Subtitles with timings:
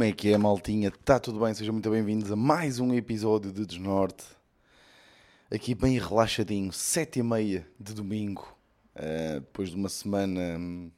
[0.00, 0.88] Como é que é, maltinha?
[0.88, 1.52] Está tudo bem?
[1.52, 4.24] Sejam muito bem-vindos a mais um episódio de Desnorte.
[5.50, 8.56] Aqui bem relaxadinho, sete e meia de domingo,
[8.96, 10.90] uh, depois de uma semana hum,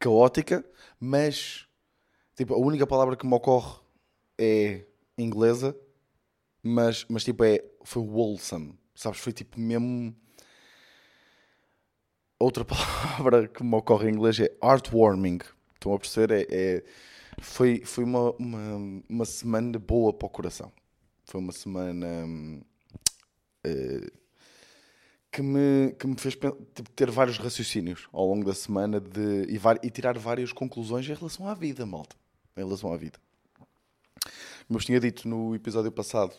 [0.00, 0.64] caótica,
[0.98, 1.68] mas
[2.34, 3.78] tipo, a única palavra que me ocorre
[4.36, 4.84] é
[5.16, 5.76] inglesa,
[6.60, 9.20] mas, mas tipo é, foi wholesome, sabes?
[9.20, 10.12] Foi tipo mesmo...
[12.36, 15.38] Outra palavra que me ocorre em inglês é heartwarming.
[15.76, 16.32] Estão a perceber?
[16.32, 16.84] É, é
[17.40, 20.70] foi, foi uma, uma, uma semana boa para o coração.
[21.24, 22.06] Foi uma semana
[23.66, 24.18] uh,
[25.32, 29.60] que, me, que me fez tipo, ter vários raciocínios ao longo da semana de, e,
[29.82, 32.16] e, tirar várias conclusões em relação à vida, malta.
[32.56, 33.18] Em relação à vida.
[34.66, 36.34] Como eu tinha dito no episódio passado,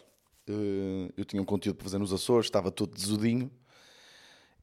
[0.50, 3.50] uh, eu tinha um conteúdo para fazer nos Açores, estava todo desudinho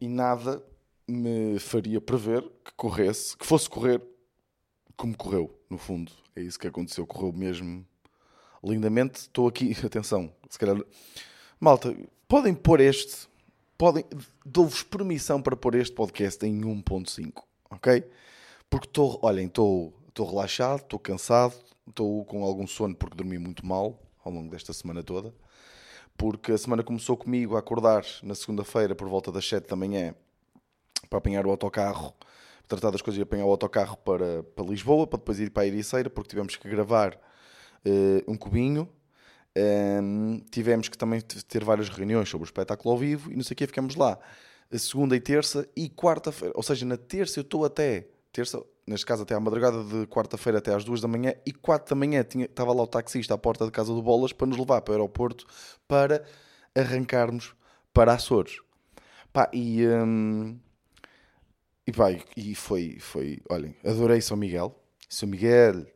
[0.00, 0.62] e nada
[1.06, 4.00] me faria prever que corresse, que fosse correr
[4.98, 6.12] como correu, no fundo.
[6.36, 7.86] É isso que aconteceu, correu mesmo
[8.62, 9.20] lindamente.
[9.20, 10.76] Estou aqui, atenção, se calhar.
[11.58, 11.96] Malta,
[12.26, 13.28] podem pôr este,
[13.78, 14.04] podem,
[14.44, 18.04] dou-vos permissão para pôr este podcast em 1.5, ok?
[18.68, 21.54] Porque estou, olhem, estou, estou relaxado, estou cansado,
[21.88, 25.32] estou com algum sono porque dormi muito mal ao longo desta semana toda.
[26.16, 30.14] Porque a semana começou comigo a acordar na segunda-feira por volta das 7 da manhã
[31.08, 32.12] para apanhar o autocarro
[32.68, 35.66] tratar das coisas e apanhar o autocarro para, para Lisboa, para depois ir para a
[35.66, 38.88] Ericeira, porque tivemos que gravar uh, um cubinho.
[39.56, 43.42] Um, ehm, tivemos que também ter várias reuniões sobre o espetáculo ao vivo e não
[43.42, 44.18] sei o que, ficamos lá.
[44.70, 46.52] A segunda e terça e quarta-feira.
[46.54, 50.58] Ou seja, na terça eu estou até, terça, neste caso até à madrugada de quarta-feira
[50.58, 53.38] até às duas da manhã e quatro da manhã tinha, estava lá o taxista à
[53.38, 55.46] porta da casa do Bolas para nos levar para o aeroporto
[55.88, 56.22] para
[56.76, 57.54] arrancarmos
[57.92, 58.60] para Açores.
[59.32, 59.86] Pá, e...
[59.86, 60.58] Um,
[61.88, 64.78] e pá, e foi, foi, olhem, adorei São Miguel.
[65.08, 65.86] São Miguel.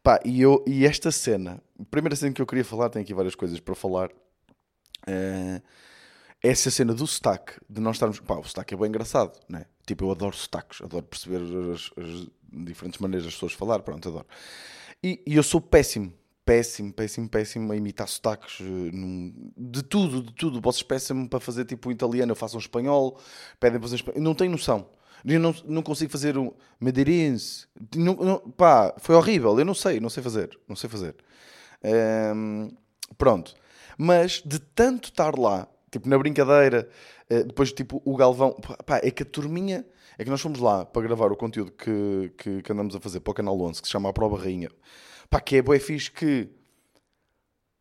[0.00, 3.12] Pá, e, eu, e esta cena, a primeira cena que eu queria falar, tem aqui
[3.12, 4.08] várias coisas para falar.
[5.02, 5.60] Uh,
[6.40, 8.20] essa cena do sotaque, de nós estarmos.
[8.20, 9.66] Pá, o sotaque é bem engraçado, né?
[9.84, 11.40] Tipo, eu adoro sotaques, adoro perceber
[11.72, 14.26] as, as diferentes maneiras das pessoas falar, pronto, adoro.
[15.02, 16.12] E, e, eu sou péssimo,
[16.52, 18.90] péssimo, péssimo, péssimo a imitar sotaques eh,
[19.56, 20.60] de tudo, de tudo.
[20.60, 23.18] Vocês peçam-me para fazer tipo um italiano, eu faço um espanhol,
[23.58, 24.86] pedem para fazer espanhol, não tenho noção.
[25.24, 27.66] Eu não, não consigo fazer um madeirense.
[27.96, 29.58] Não, não, pá, foi horrível.
[29.58, 30.58] Eu não sei, não sei fazer.
[30.68, 31.14] Não sei fazer.
[32.34, 32.70] Um,
[33.16, 33.54] pronto.
[33.96, 36.88] Mas de tanto estar lá, tipo na brincadeira,
[37.30, 38.52] uh, depois tipo o Galvão,
[38.84, 39.86] pá, é que a turminha.
[40.18, 43.20] É que nós fomos lá para gravar o conteúdo que, que, que andamos a fazer
[43.20, 44.68] para o Canal 11, que se chama A Prova Rainha.
[45.32, 46.50] Pá, que é bué fixe que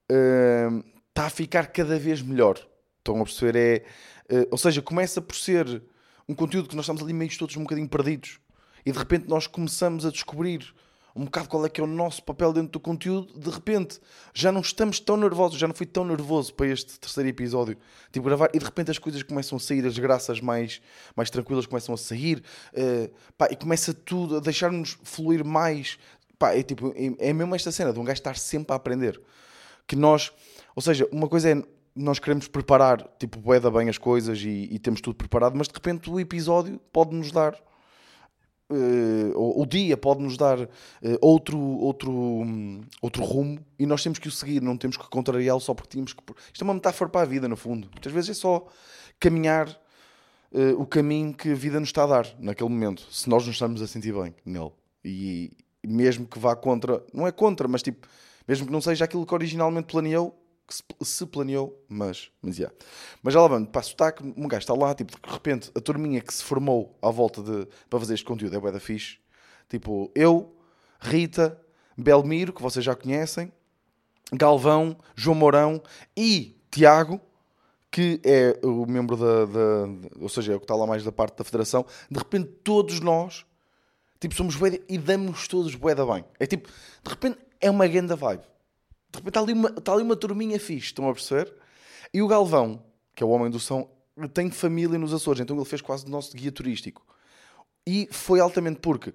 [0.09, 2.57] está uh, a ficar cada vez melhor.
[2.99, 3.83] Estão a perceber?
[4.29, 5.83] É, uh, ou seja, começa por ser
[6.29, 8.39] um conteúdo que nós estamos ali meio todos um bocadinho perdidos
[8.85, 10.73] e de repente nós começamos a descobrir
[11.15, 13.99] um bocado qual é que é o nosso papel dentro do conteúdo, de repente
[14.33, 17.77] já não estamos tão nervosos, já não fui tão nervoso para este terceiro episódio,
[18.11, 20.81] tipo gravar, e de repente as coisas começam a sair, as graças mais,
[21.15, 22.41] mais tranquilas começam a sair,
[22.73, 25.97] uh, pá, e começa tudo a deixar-nos fluir mais,
[26.41, 29.21] pá, é tipo, é, é mesmo esta cena de um gajo estar sempre a aprender,
[29.87, 30.31] que nós,
[30.75, 31.63] ou seja, uma coisa é
[31.93, 35.73] nós queremos preparar, tipo, boeda bem as coisas e, e, temos tudo preparado, mas de
[35.73, 37.53] repente o episódio pode nos dar,
[38.71, 40.67] uh, o, o, dia pode nos dar uh,
[41.19, 45.59] outro, outro, um, outro rumo e nós temos que o seguir, não temos que contrariá-lo
[45.59, 46.23] só porque tínhamos que.
[46.53, 47.89] Isto é uma metáfora para a vida, no fundo.
[47.91, 48.65] Muitas vezes é só
[49.19, 49.67] caminhar
[50.53, 53.55] uh, o caminho que a vida nos está a dar naquele momento, se nós nos
[53.55, 54.71] estamos a sentir bem nele.
[55.03, 55.51] E
[55.85, 58.07] mesmo que vá contra, não é contra, mas tipo,
[58.47, 62.75] mesmo que não seja aquilo que originalmente planeou que se, planeou, mas, mas, yeah.
[63.21, 66.21] mas já lá vamos, para sotaque, um gajo está lá, tipo, de repente, a turminha
[66.21, 69.17] que se formou à volta de, para fazer este conteúdo é bué da fixe,
[69.67, 70.55] tipo, eu,
[70.99, 71.59] Rita,
[71.97, 73.51] Belmiro, que vocês já conhecem,
[74.31, 75.83] Galvão, João Mourão
[76.15, 77.19] e Tiago,
[77.91, 79.87] que é o membro da, da,
[80.21, 83.01] ou seja, é o que está lá mais da parte da federação, de repente todos
[83.01, 83.45] nós,
[84.21, 86.23] tipo, somos bué e damos todos bué da bem.
[86.39, 88.43] É tipo, de repente é uma grande vibe
[89.11, 91.53] de repente está ali, uma, está ali uma turminha fixe, estão a perceber?
[92.13, 92.83] E o Galvão,
[93.13, 93.89] que é o homem do som,
[94.33, 97.05] tem família nos Açores, então ele fez quase o nosso guia turístico.
[97.85, 99.13] E foi altamente porque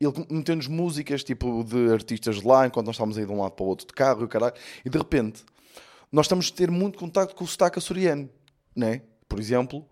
[0.00, 3.52] ele meteu-nos músicas tipo de artistas de lá, enquanto nós estávamos aí de um lado
[3.52, 4.54] para o outro de carro e o caralho,
[4.84, 5.44] e de repente
[6.10, 8.28] nós estamos a ter muito contato com o sotaque açoriano,
[8.74, 9.02] né?
[9.28, 9.86] Por exemplo,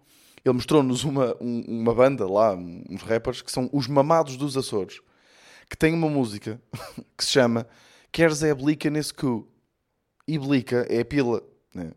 [0.48, 5.00] ele mostrou-nos uma, uma banda lá, uns rappers, que são os Mamados dos Açores,
[5.68, 6.60] que tem uma música
[7.16, 7.66] que se chama
[8.12, 9.46] queres é blica nesse cu.
[10.26, 11.42] E blica é a pila.
[11.74, 11.92] Né?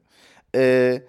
[0.56, 1.08] Uh,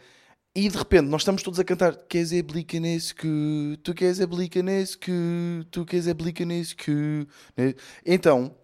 [0.55, 4.21] e de repente nós estamos todos a cantar Queres é blica nesse cu, tu queres
[4.21, 7.27] é blica nesse cu, tu queres é blica nesse cu.
[7.57, 7.75] Né?
[8.05, 8.55] Então,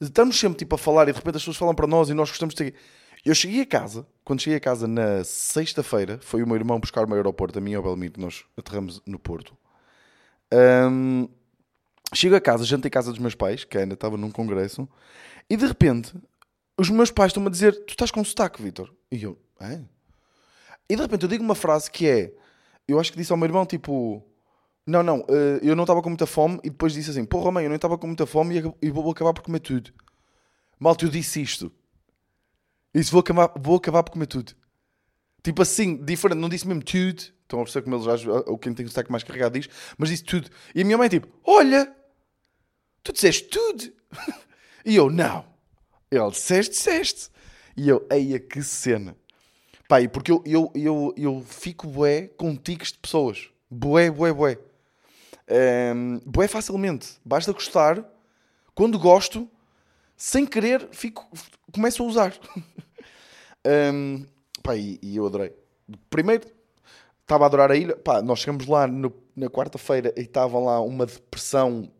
[0.00, 2.28] Estamos sempre tipo a falar e de repente as pessoas falam para nós e nós
[2.28, 2.74] gostamos de ter.
[3.28, 7.12] Eu cheguei a casa, quando cheguei a casa na sexta-feira, foi o meu irmão buscar-me
[7.12, 9.54] ao aeroporto, a mim e ao Belmiro, nós aterramos no Porto.
[10.50, 11.28] Ahm,
[12.14, 14.88] chego a casa, jantei em casa dos meus pais, que ainda estava num congresso,
[15.50, 16.14] e de repente
[16.78, 18.90] os meus pais estão-me a dizer: Tu estás com sotaque, Vitor.
[19.12, 19.78] E eu, é?
[20.88, 22.32] E de repente eu digo uma frase que é:
[22.88, 24.24] Eu acho que disse ao meu irmão, tipo,
[24.86, 27.64] não, não, eh, eu não estava com muita fome, e depois disse assim: Porra, mãe,
[27.64, 29.92] eu não estava com muita fome e vou acabar por comer tudo.
[30.80, 31.70] Malta, eu disse isto.
[32.94, 34.52] Isso vou acabar, vou acabar por comer tudo.
[35.42, 37.22] Tipo assim, diferente, não disse mesmo tudo.
[37.42, 40.10] Estão a perceber como eles já, ou quem tem o sotaque mais carregado diz, mas
[40.10, 40.50] disse tudo.
[40.74, 41.90] E a minha mãe, tipo, olha,
[43.02, 43.90] tu disseste tudo.
[44.84, 45.46] e eu, não.
[46.10, 47.30] Ele, disseste, disseste.
[47.76, 49.16] E eu, eia, que cena.
[50.02, 53.48] E porque eu, eu, eu, eu fico bué com tiques de pessoas.
[53.70, 54.58] Bué, bué, bué.
[55.94, 57.18] Um, bué facilmente.
[57.24, 58.04] Basta gostar.
[58.74, 59.48] Quando gosto,
[60.18, 61.26] sem querer, fico,
[61.72, 62.34] começo a usar.
[63.94, 64.26] um,
[64.62, 65.54] pá, e, e eu adorei.
[66.10, 66.46] Primeiro,
[67.22, 67.96] estava a adorar a ilha.
[67.96, 71.90] Pá, nós chegamos lá no- na quarta-feira e estava lá uma depressão,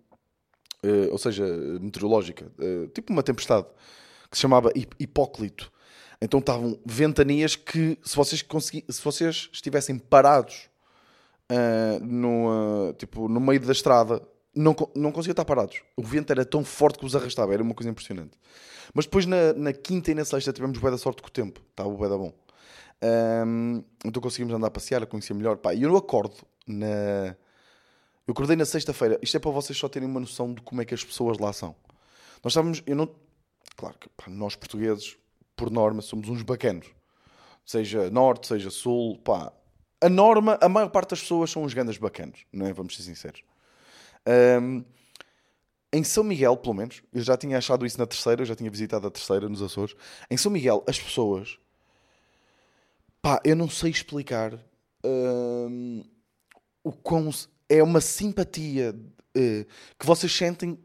[0.83, 1.47] eh, ou seja,
[1.81, 3.67] meteorológica, eh, tipo uma tempestade,
[4.31, 5.71] que se chamava Hip- Hipóclito.
[6.21, 10.69] Então estavam ventanias que, se vocês, consegui, se vocês estivessem parados
[11.49, 14.21] ah, no, tipo, no meio da estrada,
[14.55, 15.83] não, não conseguia estar parados.
[15.97, 18.37] O vento era tão forte que os arrastava, era uma coisa impressionante.
[18.95, 21.61] Mas depois na, na quinta e na sexta tivemos bué da sorte com o tempo,
[21.71, 22.33] estava bué da bom.
[23.01, 25.57] Ahm, então conseguimos andar a passear, a conhecer melhor.
[25.59, 26.37] Pá, e eu acordo
[26.67, 27.37] na...
[28.27, 29.19] Eu acordei na sexta-feira.
[29.23, 31.53] Isto é para vocês só terem uma noção de como é que as pessoas lá
[31.53, 31.75] são.
[32.43, 32.83] Nós estávamos...
[32.87, 33.09] Eu não...
[33.77, 35.17] Claro que pá, nós portugueses,
[35.57, 36.89] por norma, somos uns bacanos.
[37.65, 39.53] Seja norte, seja sul, pá.
[40.01, 42.73] A norma, a maior parte das pessoas são uns grandes bacanos, não é?
[42.73, 43.43] Vamos ser sinceros.
[44.27, 44.85] Ahm,
[45.93, 48.71] em São Miguel, pelo menos, eu já tinha achado isso na terceira, eu já tinha
[48.71, 49.95] visitado a terceira nos Açores.
[50.31, 51.59] Em São Miguel, as pessoas,
[53.23, 54.53] pá, eu não sei explicar
[55.05, 56.03] ahm,
[56.85, 57.31] o quão
[57.69, 58.95] é uma simpatia
[59.35, 59.67] eh,
[59.99, 60.79] que vocês sentem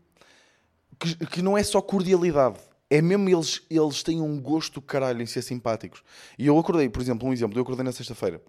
[0.99, 2.59] que, que não é só cordialidade.
[2.89, 6.03] É mesmo eles, eles têm um gosto caralho em ser simpáticos.
[6.37, 8.41] E eu acordei, por exemplo, um exemplo, eu acordei na sexta-feira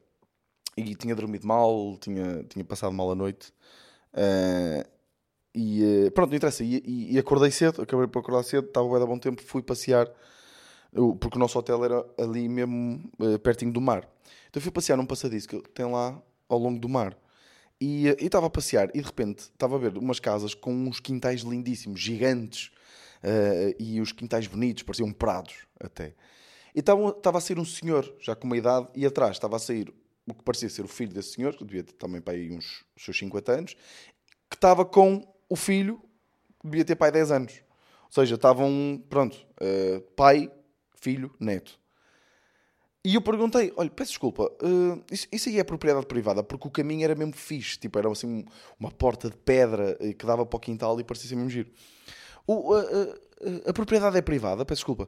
[0.77, 3.53] e tinha dormido mal, tinha, tinha passado mal a noite.
[4.15, 4.87] Ah,
[5.55, 6.65] e eh, pronto, não interessa.
[6.65, 9.63] E, e- e acordei cedo, acabei por acordar cedo, estava bem a bom tempo, fui
[9.63, 10.11] passear,
[11.21, 14.09] porque o nosso hotel era ali mesmo eh, pertinho do mar.
[14.51, 17.17] Então fui passear num passadiço que tem lá ao longo do mar.
[17.81, 21.41] E estava a passear e de repente estava a ver umas casas com uns quintais
[21.43, 22.71] lindíssimos, gigantes,
[23.23, 26.15] eh, e os quintais bonitos, pareciam prados até.
[26.75, 29.93] E estava a sair um senhor, já com uma idade, e atrás estava a sair
[30.27, 32.85] o que parecia ser o filho desse senhor, que devia ter também para aí uns
[32.97, 33.75] seus 50 anos,
[34.49, 36.01] que estava com o filho,
[36.61, 37.53] que devia ter pai 10 anos.
[38.05, 40.51] Ou seja, estavam, pronto, eh, pai,
[40.95, 41.79] filho, neto.
[43.07, 46.71] E eu perguntei, olha, peço desculpa, eh, isso, isso aí é propriedade privada, porque o
[46.71, 48.47] caminho era mesmo fixe, tipo, era assim
[48.81, 51.71] uma porta de pedra eh, que dava para o quintal e parecia mesmo giro.
[52.47, 52.83] O, a-
[53.67, 55.07] a propriedade é privada, peço desculpa.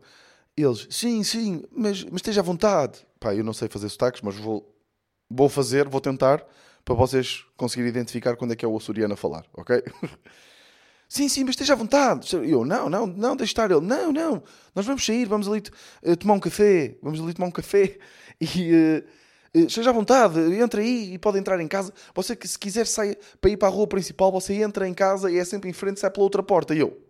[0.57, 3.07] Eles, sim, sim, mas, mas esteja à vontade.
[3.21, 4.76] Pá, eu não sei fazer sotaques, mas vou,
[5.31, 6.45] vou fazer, vou tentar,
[6.85, 9.83] para vocês conseguirem identificar quando é que é o açoriano a falar, ok?
[11.09, 12.35] Sim, sim, mas esteja à vontade.
[12.35, 13.71] Eu, não, não, não, deixe estar.
[13.71, 14.43] Ele, não, não,
[14.75, 15.63] nós vamos sair, vamos ali
[16.03, 17.97] eh, tomar um café, vamos ali tomar um café
[18.41, 19.05] e eh,
[19.55, 21.93] esteja à vontade, entra aí e pode entrar em casa.
[22.13, 25.31] Você que se quiser sair para ir para a rua principal, você entra em casa
[25.31, 26.75] e é sempre em frente, sai pela outra porta.
[26.75, 27.01] E eu,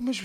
[0.00, 0.22] mas,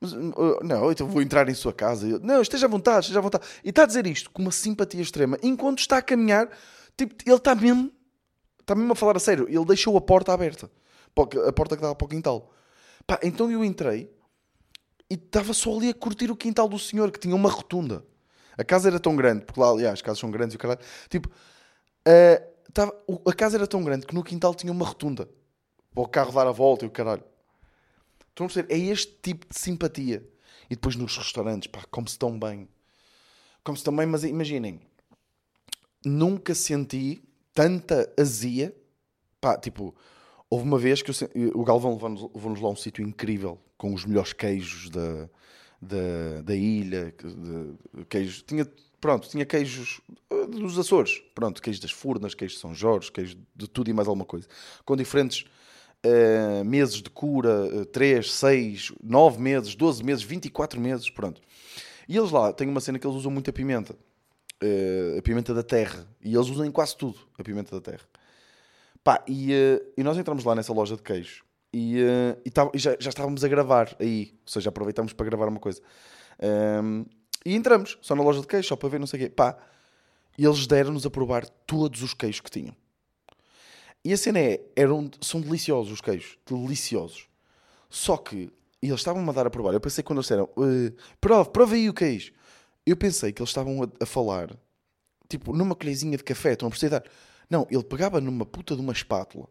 [0.00, 2.08] mas, uh, não, então vou entrar em sua casa.
[2.08, 3.46] Eu, não, esteja à vontade, esteja à vontade.
[3.62, 6.48] E está a dizer isto com uma simpatia extrema, enquanto está a caminhar,
[6.96, 7.92] tipo, ele está mesmo,
[8.60, 9.46] está mesmo a falar a sério.
[9.48, 10.70] Ele deixou a porta aberta,
[11.46, 12.50] a porta que dava para o quintal.
[13.06, 14.10] Pá, então eu entrei
[15.10, 18.04] e estava só ali a curtir o quintal do senhor, que tinha uma rotunda.
[18.56, 20.80] A casa era tão grande, porque lá, aliás, as casas são grandes e o caralho.
[21.08, 21.30] Tipo,
[22.06, 22.42] eh,
[22.72, 22.94] tava-
[23.26, 25.28] a casa era tão grande que no quintal tinha uma rotunda
[25.94, 27.24] para o carro dar a volta e o caralho.
[28.30, 28.72] Estão a perceber?
[28.74, 30.26] É este tipo de simpatia.
[30.68, 32.68] E depois nos restaurantes, pá, come-se tão bem.
[33.64, 34.80] Come-se tão bem, mas imaginem,
[36.04, 37.22] nunca senti
[37.52, 38.74] tanta azia.
[39.40, 39.94] Pá, tipo,
[40.48, 41.14] houve uma vez que eu
[41.54, 41.92] o Galvão
[42.34, 45.28] levou-nos lá a um sítio incrível, com os melhores queijos da,
[45.80, 47.12] da, da ilha.
[47.18, 48.66] de- queijos, tinha,
[49.00, 51.20] pronto, tinha queijos eh, dos Açores.
[51.34, 54.46] Pronto, queijos das Furnas, queijos de São Jorge, queijos de tudo e mais alguma coisa.
[54.84, 55.44] Com diferentes
[56.02, 61.40] eh, meses de cura, 3, 6, 9 meses, 12 meses, 24 meses, pronto.
[62.08, 63.94] E eles lá têm uma cena que eles usam muito a pimenta.
[64.62, 66.06] eh, a pimenta da terra.
[66.22, 68.06] E eles usam em quase tudo a pimenta da terra.
[69.02, 72.70] Pá, e, eh, e nós entramos lá nessa loja de queijo E, uh, e, tava,
[72.74, 74.34] e já, já, estávamos a gravar aí.
[74.44, 75.80] Ou seja, aproveitámos para gravar uma coisa.
[76.82, 77.06] Um,
[77.44, 79.30] e entramos, só na loja de queijo, só para ver não sei o quê.
[79.30, 79.56] Pá,
[80.36, 82.74] e eles deram-nos a provar todos os queijos que tinham.
[84.04, 87.28] E a cena é, eram, são deliciosos os queijos, deliciosos.
[87.88, 89.74] Só que eles estavam-me a dar a provar.
[89.74, 92.32] Eu pensei quando eles disseram, uh, prova, prova aí o queijo.
[92.86, 94.56] Eu pensei que eles estavam a, a falar,
[95.28, 97.04] tipo, numa colherzinha de café, estão a perceber?
[97.48, 99.48] Não, ele pegava numa puta de uma espátula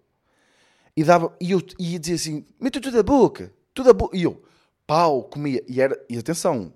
[0.95, 4.17] e dava, e eu ia dizer assim, mete tudo a boca, tudo a boca.
[4.17, 4.43] E eu,
[4.85, 5.63] pau, comia.
[5.67, 6.73] E, era, e atenção,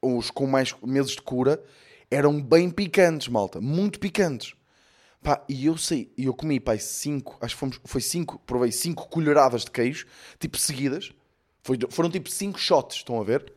[0.00, 1.62] os com mais meses de cura
[2.10, 4.54] eram bem picantes, malta, muito picantes.
[5.22, 8.72] Pá, e eu sei, e eu comi, pá, cinco, acho que fomos, foi cinco, provei
[8.72, 10.06] cinco colheradas de queijo,
[10.38, 11.12] tipo seguidas.
[11.62, 13.52] Foi, foram tipo cinco shots, estão a ver?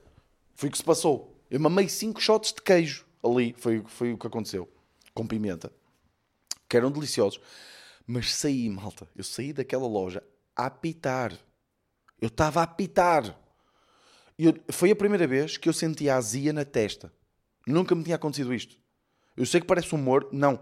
[0.56, 1.34] Foi o que se passou.
[1.50, 4.70] Eu mamei cinco shots de queijo ali, foi, foi o que aconteceu.
[5.14, 5.72] Com pimenta.
[6.68, 7.40] Que eram deliciosos.
[8.06, 10.22] Mas saí, malta, eu saí daquela loja
[10.56, 11.32] a apitar.
[12.20, 13.40] Eu estava a apitar.
[14.38, 17.14] Eu, foi a primeira vez que eu senti azia na testa.
[17.66, 18.78] Nunca me tinha acontecido isto.
[19.38, 20.60] Eu sei que parece humor, não.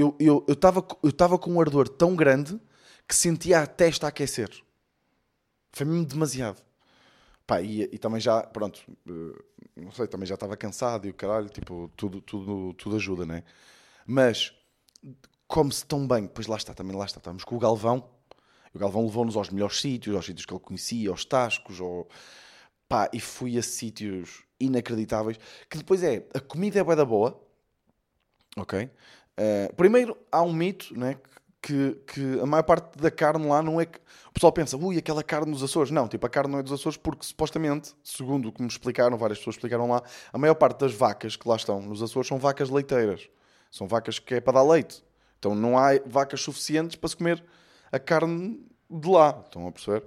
[0.00, 2.60] Eu estava eu, eu eu com um ardor tão grande
[3.06, 4.50] que sentia a testa a aquecer.
[5.72, 6.62] Foi mesmo demasiado.
[7.46, 9.42] Pá, e, e, também já, pronto, eh,
[9.76, 13.42] não sei, também já estava cansado e o caralho, tipo, tudo, tudo, tudo ajuda, né?
[14.06, 14.54] Mas
[15.48, 18.08] come-se tão bem, pois lá está, também lá está, estamos com o Galvão.
[18.72, 22.08] O Galvão levou-nos aos melhores sítios, aos sítios que ele conhecia, aos Tascos, ou...
[22.88, 25.38] pá, e fui a sítios inacreditáveis.
[25.68, 27.40] Que depois é, a comida é bué da boa,
[28.56, 28.88] ok?
[29.40, 31.16] Uh, primeiro, há um mito, né?
[31.62, 33.98] Que, que a maior parte da carne lá não é que.
[34.28, 35.90] O pessoal pensa, ui, aquela carne dos Açores.
[35.90, 39.16] Não, tipo, a carne não é dos Açores porque supostamente, segundo o que me explicaram,
[39.16, 42.38] várias pessoas explicaram lá, a maior parte das vacas que lá estão nos Açores são
[42.38, 43.28] vacas leiteiras.
[43.70, 45.02] São vacas que é para dar leite.
[45.38, 47.42] Então não há vacas suficientes para se comer
[47.90, 49.42] a carne de lá.
[49.46, 50.04] Estão a perceber?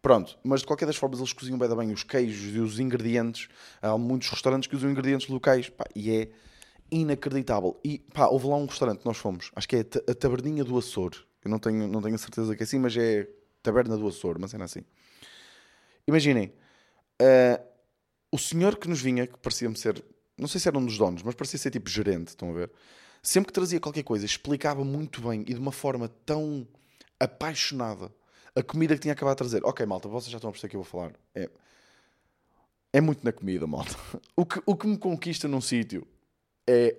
[0.00, 3.48] Pronto, mas de qualquer das formas eles cozinham bem, bem os queijos e os ingredientes.
[3.80, 6.28] Há muitos restaurantes que usam ingredientes locais pá, e é
[6.92, 7.80] inacreditável.
[7.82, 11.12] E pá, houve lá um restaurante nós fomos, acho que é a Taberninha do Açor.
[11.44, 13.28] Eu não tenho, não tenho certeza que é assim, mas é
[13.62, 14.82] Taberna do Açor, mas era assim.
[16.06, 16.52] Imaginem,
[17.20, 17.64] uh,
[18.30, 20.04] o senhor que nos vinha, que parecia-me ser,
[20.36, 22.70] não sei se era um dos donos, mas parecia ser tipo gerente, estão a ver?
[23.22, 26.66] Sempre que trazia qualquer coisa, explicava muito bem e de uma forma tão
[27.18, 28.12] apaixonada
[28.54, 29.64] a comida que tinha acabado de trazer.
[29.64, 31.12] Ok, malta, vocês já estão a perceber que eu vou falar.
[31.34, 31.48] É,
[32.92, 33.96] é muito na comida, malta.
[34.36, 36.06] O que, o que me conquista num sítio
[36.66, 36.96] é,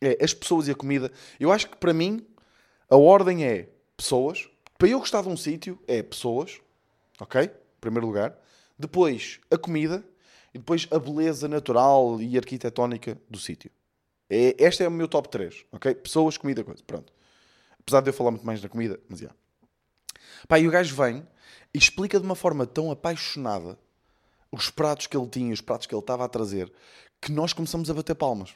[0.00, 1.10] é as pessoas e a comida.
[1.38, 2.26] Eu acho que para mim
[2.88, 4.48] a ordem é pessoas.
[4.78, 6.60] Para eu gostar de um sítio é pessoas,
[7.20, 7.42] ok?
[7.42, 8.36] Em primeiro lugar.
[8.78, 10.04] Depois a comida
[10.52, 13.70] e depois a beleza natural e arquitetónica do sítio.
[14.28, 15.94] É, este é o meu top 3, ok?
[15.94, 16.82] Pessoas, comida, coisa.
[16.86, 17.12] Pronto.
[17.80, 19.30] Apesar de eu falar muito mais na comida, mas já.
[20.48, 21.26] Pá, e o gajo vem
[21.72, 23.78] e explica de uma forma tão apaixonada
[24.50, 26.72] os pratos que ele tinha, os pratos que ele estava a trazer,
[27.20, 28.54] que nós começamos a bater palmas.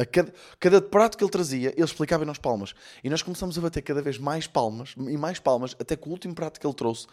[0.00, 2.74] A cada, cada prato que ele trazia, ele explicava nós palmas.
[3.04, 6.10] E nós começamos a bater cada vez mais palmas e mais palmas, até que o
[6.10, 7.06] último prato que ele trouxe,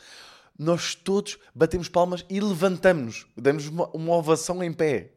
[0.57, 3.27] nós todos batemos palmas e levantamos-nos.
[3.35, 5.11] Demos uma, uma ovação em pé.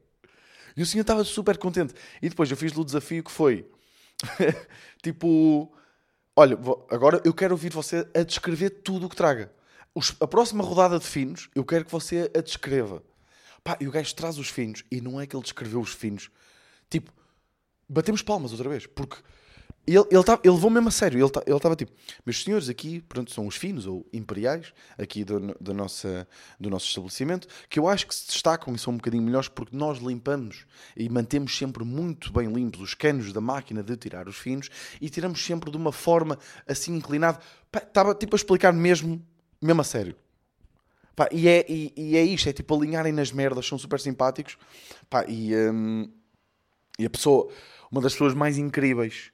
[0.77, 1.95] E o senhor estava super contente.
[2.21, 3.71] E depois eu fiz-lhe o desafio que foi
[5.01, 5.73] tipo:
[6.35, 6.59] Olha,
[6.91, 9.53] agora eu quero ouvir você a descrever tudo o que traga.
[9.95, 13.01] Os, a próxima rodada de finos, eu quero que você a descreva.
[13.63, 16.31] Pá, e o gajo traz os finos e não é que ele descreveu os finos.
[16.89, 17.13] Tipo,
[17.91, 19.17] batemos palmas outra vez, porque
[19.87, 21.19] ele, ele, tá, ele levou mesmo a sério.
[21.19, 21.91] Ele tá, estava tipo,
[22.25, 26.29] meus senhores, aqui pronto, são os finos ou imperiais, aqui do, do, nossa,
[26.61, 29.77] do nosso estabelecimento, que eu acho que se destacam e são um bocadinho melhores porque
[29.77, 30.65] nós limpamos
[30.97, 34.69] e mantemos sempre muito bem limpos os canos da máquina de tirar os finos
[35.01, 37.41] e tiramos sempre de uma forma assim inclinada.
[37.75, 39.21] Estava tipo a explicar mesmo,
[39.61, 40.15] mesmo a sério.
[41.17, 44.57] Pá, e, é, e, e, é isto, é tipo alinharem nas merdas, são super simpáticos.
[45.09, 46.09] Pá, e, hum,
[46.99, 47.51] e a pessoa
[47.91, 49.33] uma das pessoas mais incríveis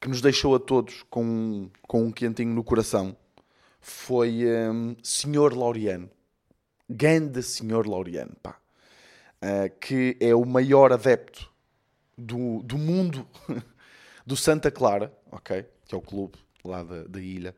[0.00, 3.16] que nos deixou a todos com, com um quentinho no coração
[3.80, 6.10] foi um, Senhor Laureano.
[6.88, 8.58] Grande Senhor Laureano, pá.
[9.42, 11.50] Uh, que é o maior adepto
[12.16, 13.26] do, do mundo
[14.26, 15.64] do Santa Clara, ok?
[15.86, 17.54] Que é o clube lá da, da ilha.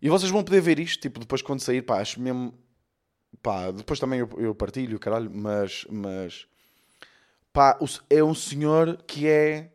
[0.00, 2.52] E vocês vão poder ver isto, tipo, depois quando sair, pá, acho mesmo...
[3.40, 5.86] Pá, depois também eu, eu partilho, caralho, mas...
[5.88, 6.46] mas
[7.52, 7.78] Pá,
[8.08, 9.70] é um senhor que é.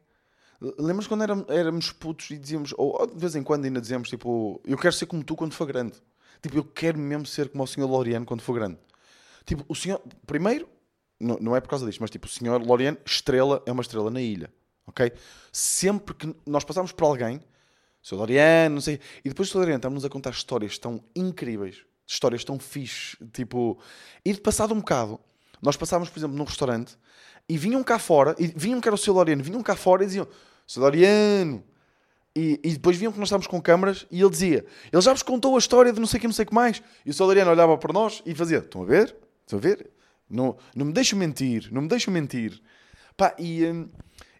[0.79, 4.77] Lembras quando éramos, putos e dizíamos, ou, de vez em quando ainda dizíamos, tipo, eu
[4.77, 5.93] quero ser como tu quando for grande.
[6.41, 8.79] Tipo, eu quero mesmo ser como o senhor Loriano quando for grande.
[9.45, 10.67] Tipo, o senhor, primeiro,
[11.19, 14.09] não, não é por causa disto, mas tipo, o senhor Loriano, estrela, é uma estrela
[14.09, 14.51] na ilha,
[14.87, 15.11] ok?
[15.51, 17.37] Sempre que nós passamos por alguém,
[18.03, 18.99] O seu Loriano, não sei.
[19.23, 23.79] E depois o seu Loriano estava-nos a contar histórias tão incríveis, histórias tão fixe, tipo.
[24.25, 25.19] E de passado um bocado,
[25.61, 26.97] nós passávamos, por exemplo, num restaurante
[27.49, 30.07] e vinham cá fora, e vinham que era o seu Loriano, vinham cá fora e
[30.07, 30.27] diziam:
[30.65, 31.63] Seu Loriano.
[32.35, 35.23] E, e depois viam que nós estávamos com câmaras e ele dizia: Ele já vos
[35.23, 36.83] contou a história de não sei o que, não sei o que mais.
[37.05, 39.15] E o seu Loriano olhava para nós e fazia: Estão a ver?
[39.45, 39.89] Estão a ver?
[40.29, 42.61] Não, não me deixam mentir, não me deixam mentir.
[43.15, 43.89] Pá, e hum,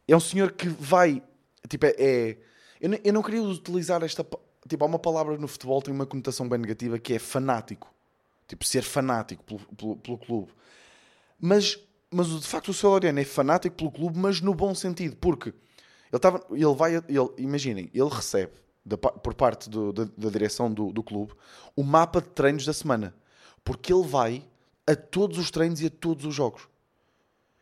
[0.07, 1.23] é um senhor que vai.
[1.67, 1.95] Tipo, é.
[1.97, 2.37] é
[2.79, 4.25] eu, não, eu não queria utilizar esta.
[4.67, 7.91] Tipo, há uma palavra no futebol tem uma conotação bem negativa que é fanático.
[8.47, 10.51] Tipo, ser fanático pelo, pelo, pelo clube.
[11.39, 11.79] Mas,
[12.11, 15.53] mas de facto o seu Loriano é fanático pelo clube, mas no bom sentido, porque
[16.11, 18.53] ele, tava, ele vai, ele, imaginem, ele recebe
[18.85, 21.33] da, por parte do, da, da, direção do, do clube
[21.75, 23.13] o mapa de treinos da semana,
[23.63, 24.43] porque ele vai
[24.85, 26.67] a todos os treinos e a todos os jogos.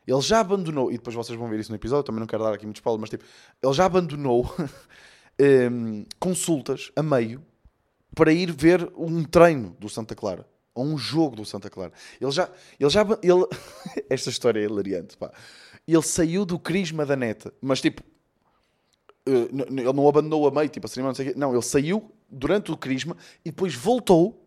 [0.06, 2.54] Ele já abandonou, e depois vocês vão ver isso no episódio, também não quero dar
[2.54, 3.26] aqui muito spoiler, mas tipo,
[3.64, 4.54] ele já abandonou
[5.72, 7.44] um, consultas a meio
[8.14, 11.94] para ir ver um treino do Santa Clara a um jogo do Santa Clara.
[12.20, 12.50] Ele já.
[12.80, 13.48] Ele já ele...
[14.10, 15.32] Esta história é hilariante, pá.
[15.88, 18.04] Ele saiu do crisma da neta, mas tipo.
[19.26, 21.40] Eh, ele não abandonou a meio, tipo, assim, não sei o quê.
[21.40, 24.46] Não, ele saiu durante o crisma e depois voltou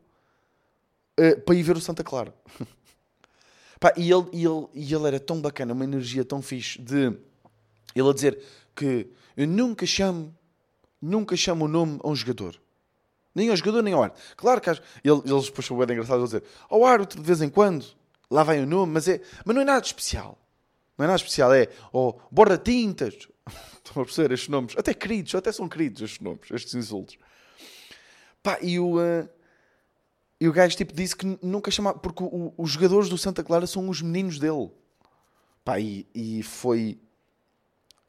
[1.19, 2.35] uh, para ir ver o Santa Clara.
[3.81, 7.17] Pá, e, ele, e, ele, e ele era tão bacana, uma energia tão fixe de
[7.95, 8.41] ele a dizer
[8.75, 10.35] que eu nunca chamo,
[11.01, 12.61] nunca chamo o nome a um jogador.
[13.39, 14.23] Nem ao jogador, nem ao árbitro.
[14.37, 17.49] Claro que ele, eles depois são bem engraçados a dizer ao árbitro de vez em
[17.49, 17.87] quando,
[18.31, 20.39] lá vai o nome, mas, é, mas não é nada especial.
[20.97, 23.15] Não é nada especial, é oh, borda tintas.
[23.85, 24.75] Estão a perceber estes nomes?
[24.77, 27.17] Até queridos, até são queridos estes nomes, estes insultos.
[28.43, 29.29] Pá, e o, uh,
[30.41, 33.67] e o gajo tipo, disse que nunca chamava, porque o, os jogadores do Santa Clara
[33.67, 34.71] são os meninos dele.
[35.65, 36.99] Pá, e, e foi.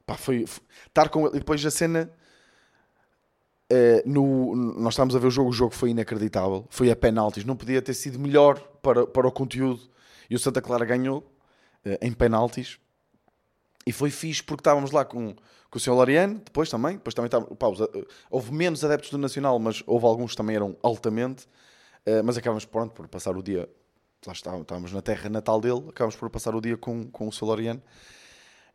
[0.06, 0.46] Pá, foi.
[0.88, 1.38] Estar com ele.
[1.38, 2.12] E depois a cena
[3.72, 7.46] Uh, no, nós estávamos a ver o jogo, o jogo foi inacreditável, foi a penaltis,
[7.46, 9.82] não podia ter sido melhor para, para o conteúdo.
[10.28, 11.20] E o Santa Clara ganhou
[11.86, 12.80] uh, em penaltis.
[13.86, 15.36] E foi fixe porque estávamos lá com,
[15.70, 15.94] com o Sr.
[15.94, 16.98] Lariano, depois também.
[16.98, 17.68] Depois também estava, pá,
[18.30, 21.46] houve menos adeptos do Nacional, mas houve alguns que também eram altamente.
[22.08, 23.70] Uh, mas acabamos pronto por passar o dia.
[24.26, 27.32] Lá estávamos, estávamos na terra natal dele, acabamos por passar o dia com, com o
[27.32, 27.46] Sr.
[27.46, 27.82] Lariano.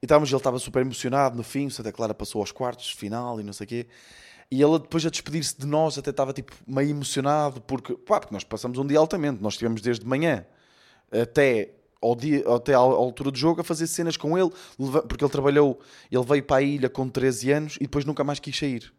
[0.00, 1.66] E estávamos, ele estava super emocionado no fim.
[1.66, 3.87] O Santa Clara passou aos quartos, final e não sei o quê.
[4.50, 8.35] E ele depois a despedir-se de nós até estava tipo meio emocionado porque, pá, porque
[8.35, 10.44] nós passamos um dia altamente, nós estivemos desde manhã
[11.11, 14.50] até ao dia, até à altura do jogo a fazer cenas com ele,
[15.09, 15.80] porque ele trabalhou,
[16.11, 18.92] ele veio para a ilha com 13 anos e depois nunca mais quis sair.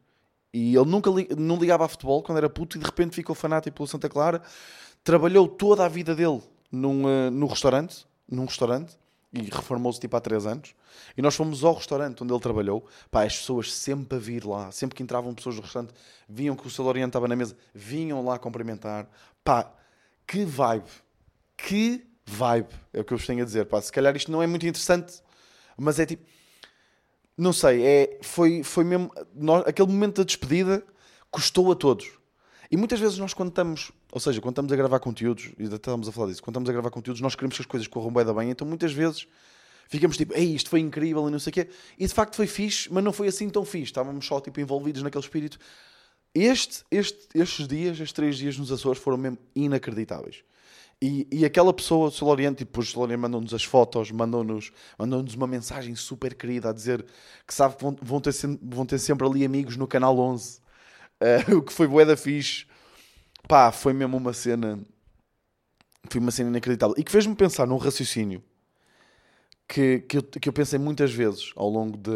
[0.52, 3.36] E ele nunca li, não ligava a futebol quando era puto e de repente ficou
[3.36, 4.42] fanático pelo Santa Clara.
[5.04, 8.98] Trabalhou toda a vida dele num, uh, num restaurante, num restaurante,
[9.34, 10.76] e reformou-se tipo há 3 anos.
[11.18, 12.86] E nós fomos ao restaurante onde ele trabalhou.
[13.12, 15.94] Pá, as pessoas sempre a vir lá, sempre que entravam pessoas do restaurante,
[16.28, 19.10] viam que o Saloriano estava na mesa, vinham lá cumprimentar.
[19.44, 19.72] Pá,
[20.26, 20.90] que vibe,
[21.58, 23.66] que vibe, é o que eu vos tenho a dizer.
[23.66, 25.22] Pá, se calhar isto não é muito interessante,
[25.78, 26.26] mas é tipo,
[27.38, 30.84] não sei, é, foi, foi mesmo, nós, aquele momento da despedida
[31.30, 32.10] custou a todos.
[32.72, 35.76] E muitas vezes nós quando estamos, ou seja, quando estamos a gravar conteúdos, e até
[35.76, 38.12] estamos a falar disso, quando estamos a gravar conteúdos, nós queremos que as coisas corram
[38.12, 39.28] bem da bem, então muitas vezes
[39.88, 41.70] ficamos tipo, ei, isto foi incrível e não sei o quê.
[41.98, 43.86] E de facto foi fixe, mas não foi assim tão fixe.
[43.86, 45.60] Estávamos só tipo envolvidos naquele espírito.
[46.34, 50.44] Este, este, estes dias, estes três dias nos Açores foram mesmo inacreditáveis.
[51.02, 55.48] E, e aquela pessoa, o Soloriano, tipo, o Soloriano mandou-nos as fotos, mandou-nos mandou uma
[55.48, 57.06] mensagem super querida a dizer
[57.46, 60.65] que sabe que vão, vão, ter, vão ter sempre ali amigos no canal 11
[61.26, 62.66] Uh, o que foi bué da fixe.
[63.48, 64.80] Pá, foi mesmo uma cena...
[66.10, 66.96] Foi uma cena inacreditável.
[66.98, 68.44] E que fez-me pensar num raciocínio
[69.68, 72.12] que, que, eu, que eu pensei muitas vezes ao longo de,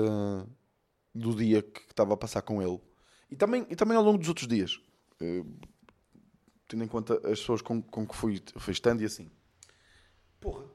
[1.13, 2.79] do dia que estava a passar com ele.
[3.31, 4.79] E também, e também ao longo dos outros dias.
[5.19, 5.43] Uh,
[6.67, 9.31] tendo em conta as pessoas com, com que fui, fui estando e assim.
[10.39, 10.65] Porra.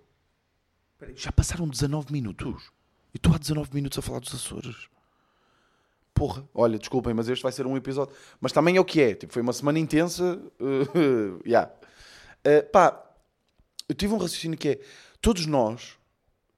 [1.15, 2.73] Já passaram 19 minutos.
[3.13, 4.89] E estou há 19 minutos a falar dos Açores
[6.15, 8.15] porra, olha, desculpem, mas este vai ser um episódio.
[8.41, 9.15] Mas também é o que é.
[9.15, 10.41] Tipo, foi uma semana intensa.
[10.61, 11.71] Uh, yeah.
[12.47, 13.05] uh, pá,
[13.89, 14.81] eu tive um raciocínio que é:
[15.21, 15.99] todos nós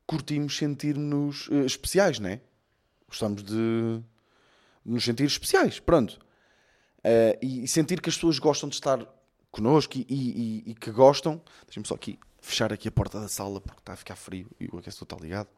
[0.06, 2.40] curtimos sentir-nos uh, especiais, não é?
[3.08, 4.00] Gostamos de
[4.84, 6.18] nos sentir especiais, pronto.
[6.98, 9.04] Uh, e, sentir que as pessoas gostam de estar
[9.50, 11.40] connosco e, e, e que gostam.
[11.66, 14.68] Deixa-me só aqui fechar aqui a porta da sala porque está a ficar frio e
[14.72, 15.48] o aquecedor está ligado.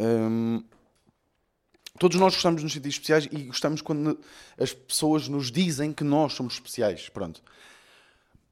[0.00, 0.64] Um,
[1.98, 4.18] Todos nós gostamos de nos sentir especiais e gostamos quando
[4.58, 7.08] as pessoas nos dizem que nós somos especiais.
[7.08, 7.42] Pronto.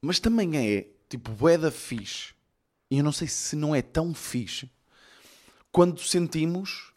[0.01, 2.35] Mas também é, tipo, boeda fixe.
[2.91, 4.71] E eu não sei se não é tão fixe
[5.73, 6.93] quando sentimos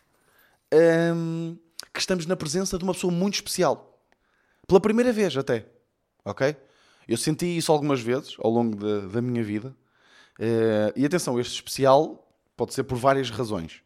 [1.16, 1.58] hum,
[1.94, 4.00] que estamos na presença de uma pessoa muito especial.
[4.68, 5.66] Pela primeira vez até.
[6.24, 6.56] Ok?
[7.08, 9.76] Eu senti isso algumas vezes ao longo da, da minha vida.
[10.40, 13.82] Uh, e atenção, este especial pode ser por várias razões.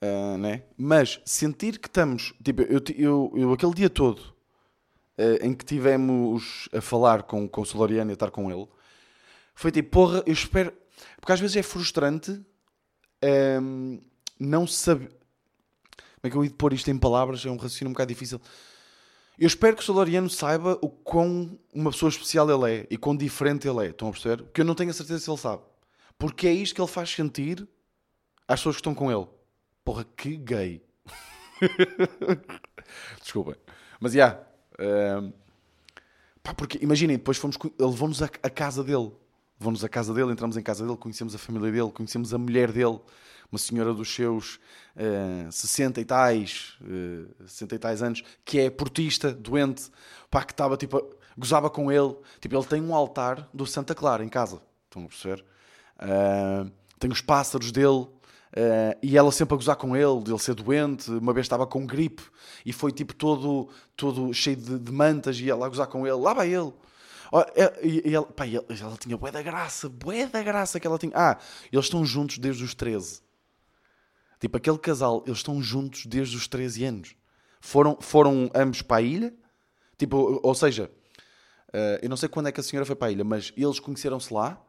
[0.00, 0.62] Uh, né?
[0.76, 2.32] Mas sentir que estamos.
[2.42, 4.20] Tipo, eu, eu, eu aquele dia todo
[5.18, 8.66] uh, em que tivemos a falar com, com o Solariano e a estar com ele,
[9.54, 10.72] foi tipo, porra, eu espero.
[11.20, 12.40] Porque às vezes é frustrante um,
[13.22, 14.00] ehm,
[14.38, 15.08] não saber.
[15.08, 17.44] Como é que eu ia pôr isto em palavras?
[17.44, 18.40] É um raciocínio um bocado difícil.
[19.38, 23.16] Eu espero que o Solariano saiba o quão uma pessoa especial ele é e quão
[23.16, 23.90] diferente ele é.
[23.90, 24.42] Estão a perceber?
[24.42, 25.62] Porque eu não tenho a certeza se ele sabe.
[26.18, 27.66] Porque é isto que ele faz sentir
[28.48, 29.28] às pessoas que estão com ele.
[29.88, 30.84] Porra, que gay.
[33.22, 33.54] Desculpem.
[33.98, 34.38] Mas já.
[34.78, 35.32] Yeah,
[36.42, 37.56] pá, porque imaginem, depois fomos.
[37.64, 39.10] Ele levou-nos a, a casa dele.
[39.58, 42.70] Levou-nos a casa dele, entramos em casa dele, conhecemos a família dele, conhecemos a mulher
[42.70, 43.00] dele
[43.50, 44.56] uma senhora dos seus
[44.94, 49.90] uh, eh, 60 e tais, uh, eh, 60 e tais anos, que é portista, doente,
[50.30, 51.02] pá, que estava tipo,
[51.34, 52.14] gozava com ele.
[52.42, 55.42] Tipo, ele tem um altar do Santa Clara em casa, estão a perceber?
[55.96, 58.06] Uh, tem os pássaros dele.
[58.58, 61.08] Uh, e ela sempre a gozar com ele, de ele ser doente.
[61.12, 62.24] Uma vez estava com gripe
[62.66, 66.16] e foi tipo todo, todo cheio de, de mantas e ela a gozar com ele.
[66.16, 66.72] Lá vai ele.
[67.54, 70.86] É, e, e ela, pá, ela, ela tinha bué da graça, bué da graça que
[70.88, 71.12] ela tinha.
[71.14, 71.38] Ah,
[71.70, 73.22] eles estão juntos desde os 13.
[74.40, 77.16] Tipo, aquele casal, eles estão juntos desde os 13 anos.
[77.60, 79.34] Foram, foram ambos para a ilha.
[79.96, 80.90] Tipo, ou seja,
[81.68, 83.78] uh, eu não sei quando é que a senhora foi para a ilha, mas eles
[83.78, 84.60] conheceram-se lá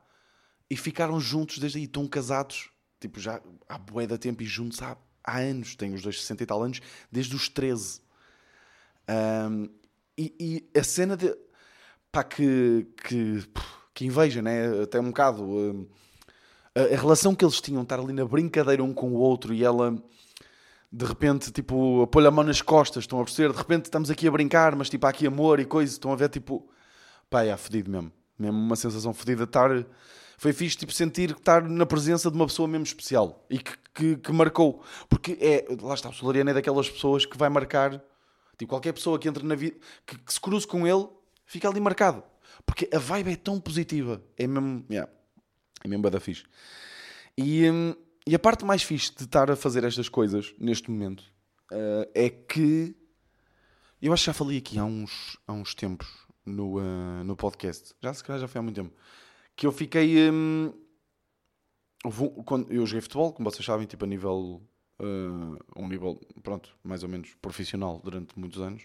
[0.70, 1.86] e ficaram juntos desde aí.
[1.86, 5.76] Estão casados, tipo, já há bué da tempo e juntos há, há anos.
[5.76, 6.82] Têm os dois 60 e tal anos,
[7.12, 8.02] desde os 13.
[9.10, 9.70] Um,
[10.18, 10.36] e,
[10.74, 11.36] e, a cena de.
[12.12, 12.88] pá, que.
[13.08, 13.44] que,
[13.94, 14.84] que inveja, né?
[14.84, 15.44] Até um bocado.
[15.44, 15.90] Uh,
[16.76, 19.64] a, a relação que eles tinham, estar ali na brincadeira um com o outro e
[19.64, 20.02] ela
[20.92, 23.52] de repente, tipo, pôr a mão nas costas, estão a perceber?
[23.52, 26.16] De repente estamos aqui a brincar, mas tipo, há aqui amor e coisa, estão a
[26.16, 26.68] ver, tipo,
[27.30, 28.12] pá, é fedido mesmo.
[28.38, 29.86] Mesmo uma sensação fedida de estar.
[30.40, 34.16] Foi fixe, tipo, sentir estar na presença de uma pessoa mesmo especial e que, que,
[34.16, 34.82] que marcou.
[35.10, 38.02] Porque é, lá está, o Solariano é daquelas pessoas que vai marcar,
[38.58, 41.06] tipo, qualquer pessoa que entre na vida, que, que se cruze com ele,
[41.46, 42.24] fica ali marcado.
[42.66, 45.12] Porque a vibe é tão positiva, é mesmo, yeah.
[45.84, 46.46] É mesmo da fixe.
[47.38, 47.94] E, hum,
[48.26, 51.22] e a parte mais fixe de estar a fazer estas coisas neste momento
[51.70, 52.96] uh, é que
[54.02, 56.08] eu acho que já falei aqui há uns, há uns tempos
[56.46, 57.94] no, uh, no podcast.
[58.02, 58.96] Já se calhar já foi há muito tempo.
[59.60, 60.32] Que eu fiquei.
[60.32, 60.72] Um,
[62.46, 64.62] quando eu joguei futebol, como vocês sabem, tipo a nível.
[64.98, 68.84] Uh, um nível, pronto, mais ou menos profissional durante muitos anos.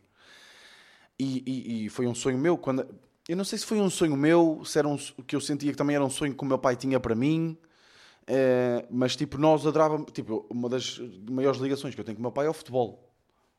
[1.16, 2.84] E, e, e, foi um sonho meu quando
[3.28, 5.78] eu não sei se foi um sonho meu, se era um, que eu sentia que
[5.78, 7.56] também era um sonho que o meu pai tinha para mim,
[8.26, 10.98] é, mas tipo, nós adorávamos, tipo, uma das
[11.30, 13.03] maiores ligações que eu tenho com o meu pai é o futebol.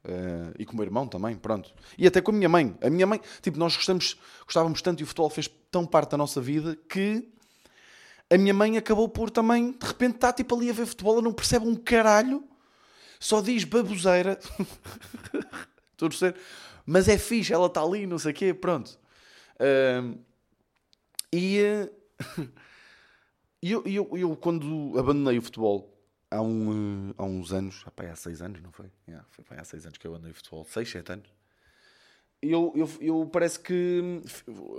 [0.08, 1.74] É, e com o meu irmão também, pronto.
[1.98, 2.78] E até com a minha mãe.
[2.82, 4.16] A minha mãe, tipo, nós gostamos,
[4.46, 7.28] gostávamos tanto e o futebol fez tão parte da nossa vida que
[8.30, 11.22] a minha mãe acabou por também, de repente, estar tipo ali a ver futebol, ela
[11.22, 12.44] não percebe um caralho,
[13.20, 14.40] só diz baboseira.
[15.92, 16.36] Estou a dizer,
[16.86, 19.00] mas é fixe, ela está ali, não sei o quê, pronto.
[19.56, 20.20] Uh,
[21.32, 22.50] e uh,
[23.62, 25.95] eu, eu, eu, quando abandonei o futebol
[26.36, 28.92] há, um, há uns anos, há seis anos, não foi?
[29.08, 31.30] Yeah, foi há seis anos que eu abandonei o futebol, seis, sete anos.
[32.42, 34.22] Eu, eu, eu parece que,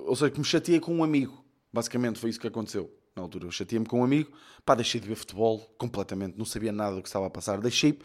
[0.06, 3.46] ou seja, que me chateei com um amigo, basicamente foi isso que aconteceu na altura.
[3.46, 4.30] Eu chateei-me com um amigo,
[4.64, 7.98] pá, deixei de ver futebol completamente, não sabia nada do que estava a passar, deixei,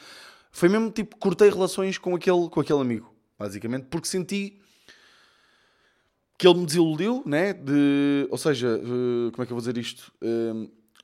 [0.52, 4.60] foi mesmo tipo, cortei relações com aquele, com aquele amigo, basicamente, porque senti
[6.38, 7.54] que ele me desiludiu, né?
[7.54, 10.12] De, ou seja, uh, como é que eu vou dizer isto?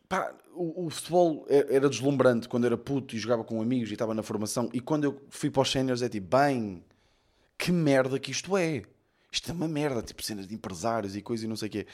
[0.08, 4.14] Pá, o, o, futebol era deslumbrante quando era puto e jogava com amigos e estava
[4.14, 4.70] na formação.
[4.74, 6.84] E quando eu fui para os séniores é tipo, bem,
[7.58, 8.84] que merda que isto é.
[9.30, 11.88] Isto é uma merda, tipo cenas de empresários e coisas e não sei o quê.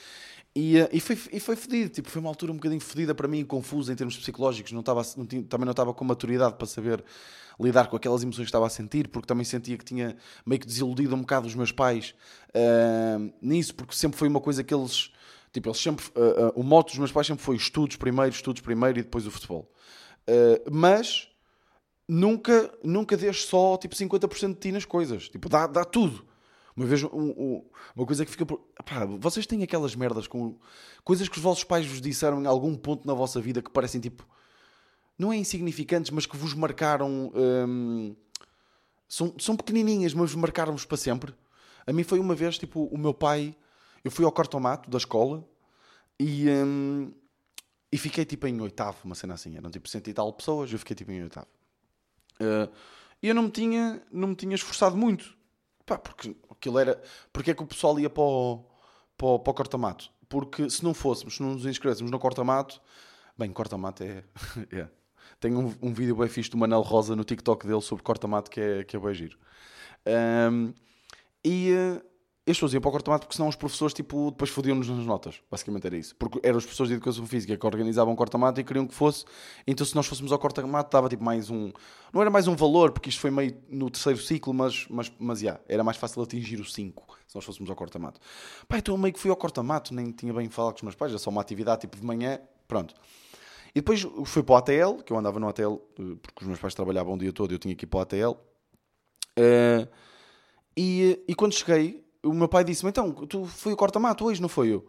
[0.56, 3.28] E, uh, e, foi, e foi fedido, tipo, foi uma altura um bocadinho fedida para
[3.28, 4.72] mim, confusa em termos psicológicos.
[4.72, 7.04] Não estava, não tinha, também não estava com maturidade para saber
[7.60, 10.68] lidar com aquelas emoções que estava a sentir, porque também sentia que tinha meio que
[10.68, 12.14] desiludido um bocado os meus pais
[12.50, 15.12] uh, nisso, porque sempre foi uma coisa que eles.
[15.54, 16.06] Tipo, eles sempre.
[16.08, 19.26] Uh, uh, o moto dos meus pais sempre foi estudos primeiro, estudos primeiro e depois
[19.26, 19.72] o futebol.
[20.72, 21.30] mas
[22.08, 25.30] nunca, nunca deixes só tipo 50% de ti nas coisas.
[25.30, 26.26] Tipo, dá, dá tudo.
[26.76, 28.60] Uma vez, um, um, uma coisa que fica por.
[29.20, 30.58] Vocês têm aquelas merdas com
[31.04, 34.02] coisas que os vossos pais vos disseram em algum ponto na vossa vida que parecem
[34.02, 34.28] tipo
[35.18, 37.32] não é insignificantes, mas que vos marcaram.
[37.36, 38.16] Hum,
[39.08, 41.34] são, são pequenininhas, mas marcaram-vos para sempre.
[41.86, 43.56] A mim foi uma vez, tipo, o meu pai.
[44.04, 45.48] Eu fui ao cortomato da escola
[46.20, 47.14] e, hum,
[47.92, 49.56] e fiquei tipo em oitavo, uma cena assim.
[49.58, 51.48] Eram tipo cento e tal pessoas, eu fiquei tipo em oitavo.
[52.42, 52.72] Uh,
[53.22, 55.38] e eu não me, tinha, não me tinha esforçado muito
[55.86, 57.02] Pá, porque aquilo era.
[57.32, 58.66] Porque é que o pessoal ia para o,
[59.18, 60.10] para o, para o corta-mato?
[60.30, 62.82] Porque se não fôssemos, se não nos inscrevêssemos no corta-mato.
[63.38, 64.24] Bem, corta-mato é.
[64.72, 64.88] é.
[65.40, 68.62] Tem um, um vídeo bem fixe do Manel Rosa no TikTok dele sobre corta-mato que
[68.62, 69.38] é, que é bem giro.
[70.52, 70.74] Um,
[71.44, 72.02] e uh,
[72.46, 75.42] pessoas iam para o corta-mato porque senão os professores tipo, depois fodiam-nos nas notas.
[75.50, 76.16] Basicamente era isso.
[76.18, 79.24] Porque eram os professores de educação física que organizavam o corta-mato e queriam que fosse.
[79.66, 81.72] Então se nós fôssemos ao corta-mato dava tipo mais um.
[82.12, 85.42] Não era mais um valor, porque isto foi meio no terceiro ciclo, mas, mas, mas
[85.42, 88.20] yeah, era mais fácil atingir o 5 se nós fôssemos ao corta-mato.
[88.68, 90.96] Pá, então eu meio que fui ao corta-mato, nem tinha bem falado com os meus
[90.96, 92.94] pais, era só uma atividade tipo de manhã, pronto.
[93.74, 96.60] E depois fui para o ATL, que eu andava no ATL, eh, porque os meus
[96.60, 98.32] pais trabalhavam o dia todo eu tinha que ir para o ATL.
[98.32, 98.38] Uh,
[99.38, 99.88] eh,
[100.78, 104.50] e, e quando cheguei, o meu pai disse-me: Então, tu foi o corta-mato hoje, não
[104.50, 104.86] foi eu?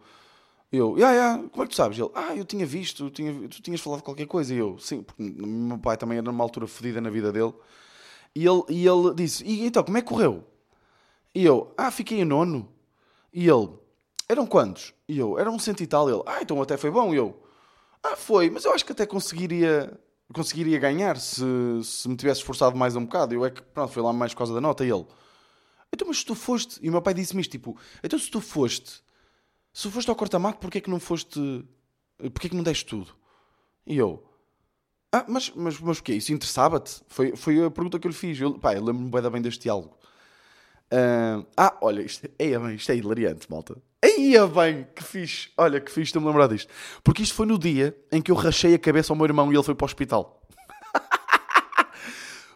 [0.71, 1.97] Eu, yeah, yeah, como é que tu sabes?
[1.97, 4.53] Ele, ah, eu tinha visto, tinha, tu tinhas falado qualquer coisa.
[4.53, 7.53] E eu, sim, porque o meu pai também era numa altura fodida na vida dele.
[8.35, 10.43] E ele, e ele disse: E então, como é que correu?
[11.33, 12.69] E eu, ah, fiquei em nono.
[13.33, 13.69] E ele,
[14.27, 14.93] eram quantos?
[15.07, 16.09] E eu, eram um cento e tal.
[16.09, 17.13] Ele, ah, então até foi bom.
[17.13, 17.41] E eu,
[18.03, 19.97] ah, foi, mas eu acho que até conseguiria,
[20.33, 21.43] conseguiria ganhar se,
[21.83, 23.33] se me tivesse esforçado mais um bocado.
[23.33, 24.83] Eu é que, pronto, foi lá mais por causa da nota.
[24.85, 25.05] E ele,
[25.95, 26.79] então, mas se tu foste.
[26.81, 29.03] E o meu pai disse-me isto: tipo, então se tu foste.
[29.73, 31.65] Se foste ao corta-mato, porquê é que não foste.
[32.17, 33.11] Porquê é que não deste tudo?
[33.85, 34.23] E eu.
[35.11, 36.01] Ah, mas, mas, mas?
[36.09, 37.01] Isso interessava-te?
[37.07, 38.39] Foi, foi a pergunta que eu lhe fiz.
[38.39, 39.97] Eu, pá, eu lembro-me bem, bem deste diálogo.
[40.85, 43.75] Uh, ah, olha, isto é, bem, isto é hilariante, malta.
[44.01, 45.49] Eia bem, que fixe.
[45.57, 46.71] Olha, que fixe, estou-me lembrar disto.
[47.03, 49.55] Porque isto foi no dia em que eu rachei a cabeça ao meu irmão e
[49.55, 50.44] ele foi para o hospital.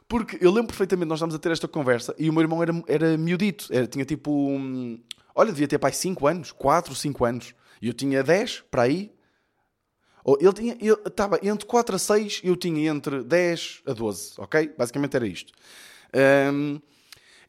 [0.10, 2.74] Porque eu lembro perfeitamente, nós estávamos a ter esta conversa e o meu irmão era,
[2.88, 3.68] era miudito.
[3.72, 4.32] Era, tinha tipo.
[4.32, 5.00] Hum,
[5.36, 7.56] olha, devia ter pai 5 anos, 4, 5 anos.
[7.80, 9.14] E eu tinha 10 para aí.
[10.40, 10.74] Ele tinha.
[10.82, 14.74] Ele estava entre 4 a 6 e eu tinha entre 10 a 12, ok?
[14.76, 15.54] Basicamente era isto.
[16.52, 16.82] Um,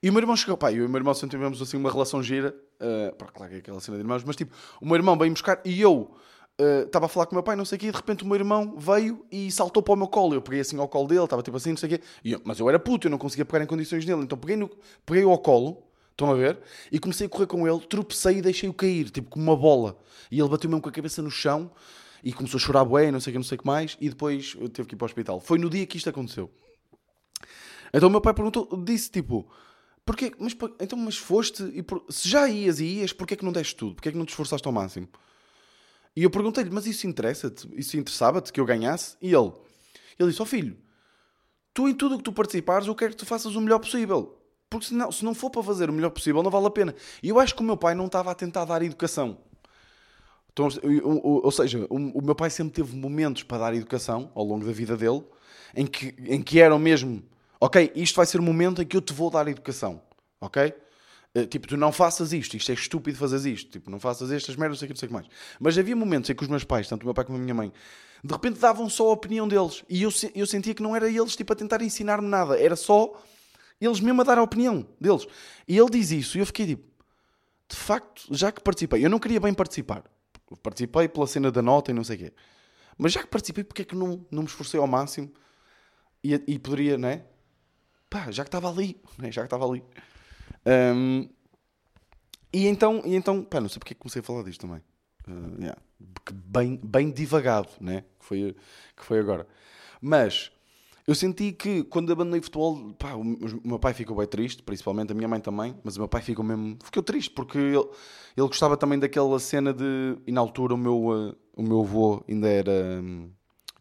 [0.03, 1.91] e o meu irmão chegou, pá, eu e o meu irmão sempre tivemos assim uma
[1.91, 2.55] relação gira.
[2.79, 5.63] Uh, claro que é aquela cena de irmãos, mas tipo, o meu irmão veio buscar
[5.65, 6.15] e eu
[6.85, 8.25] estava uh, a falar com o meu pai, não sei o quê, e de repente
[8.25, 10.35] o meu irmão veio e saltou para o meu colo.
[10.35, 12.05] Eu peguei assim ao colo dele, estava tipo assim, não sei o quê.
[12.25, 14.23] Eu, mas eu era puto, eu não conseguia pegar em condições nele.
[14.23, 14.71] Então peguei, no,
[15.05, 16.59] peguei ao colo, estão a ver?
[16.93, 19.99] E comecei a correr com ele, tropecei e deixei-o cair, tipo como uma bola.
[20.31, 21.71] E ele bateu mesmo com a cabeça no chão
[22.23, 23.97] e começou a chorar bué, não sei o que, não sei o que mais.
[24.01, 25.41] E depois eu teve que ir para o hospital.
[25.41, 26.51] Foi no dia que isto aconteceu.
[27.93, 29.49] Então o meu pai perguntou, disse tipo.
[30.05, 30.33] Porquê?
[30.39, 33.53] Mas, então, mas foste e por, se já ias e ias, porquê é que não
[33.53, 33.95] deste tudo?
[33.95, 35.09] Porquê é que não te esforçaste ao máximo?
[36.17, 37.69] E eu perguntei-lhe, mas isso interessa-te?
[37.75, 39.17] Isso interessava-te que eu ganhasse?
[39.23, 39.53] E ele,
[40.19, 40.77] ele disse, ó oh, filho,
[41.73, 44.37] tu em tudo o que tu participares, eu quero que tu faças o melhor possível.
[44.69, 46.95] Porque se não, se não for para fazer o melhor possível, não vale a pena.
[47.23, 49.39] E eu acho que o meu pai não estava a tentar dar educação.
[50.53, 50.69] Então,
[51.23, 54.97] ou seja, o meu pai sempre teve momentos para dar educação ao longo da vida
[54.97, 55.25] dele,
[55.75, 57.23] em que, em que eram mesmo,
[57.61, 60.03] ok, isto vai ser o momento em que eu te vou dar educação,
[60.41, 60.75] ok?
[61.35, 64.57] Eh, tipo, tu não faças isto, isto é estúpido fazer isto, tipo, não faças estas
[64.57, 65.27] merdas, não sei o que, não sei o que mais.
[65.61, 67.55] Mas havia momentos em que os meus pais, tanto o meu pai como a minha
[67.55, 67.73] mãe,
[68.23, 69.85] de repente davam só a opinião deles.
[69.89, 73.13] E eu, eu sentia que não era eles, tipo, a tentar ensinar-me nada, era só
[73.81, 75.27] eles mesmo a dar a opinião deles.
[75.67, 76.85] E ele diz isso, e eu fiquei tipo,
[77.69, 80.03] de facto, já que participei, eu não queria bem participar.
[80.63, 82.33] Participei pela cena da nota e não sei o quê.
[82.99, 85.33] Mas já que participei, porque é que não, não me esforcei ao máximo?
[86.23, 87.25] E, e poderia, não é?
[88.11, 89.31] Pá, já que estava ali, né?
[89.31, 89.83] já que estava ali.
[90.71, 91.29] Um,
[92.53, 94.83] e então, e então, pá, não sei porque é comecei a falar disto também.
[95.27, 95.81] Uh, yeah.
[96.33, 98.05] bem, bem divagado, né?
[98.19, 98.57] Que foi,
[98.97, 99.47] que foi agora.
[100.01, 100.51] Mas
[101.07, 105.13] eu senti que quando abandonei futebol, pá, o, o meu pai ficou bem triste, principalmente
[105.13, 106.79] a minha mãe também, mas o meu pai ficou mesmo.
[106.85, 107.79] Ficou triste porque ele,
[108.37, 110.17] ele gostava também daquela cena de.
[110.27, 113.31] E na altura o meu, uh, o meu avô ainda era, um,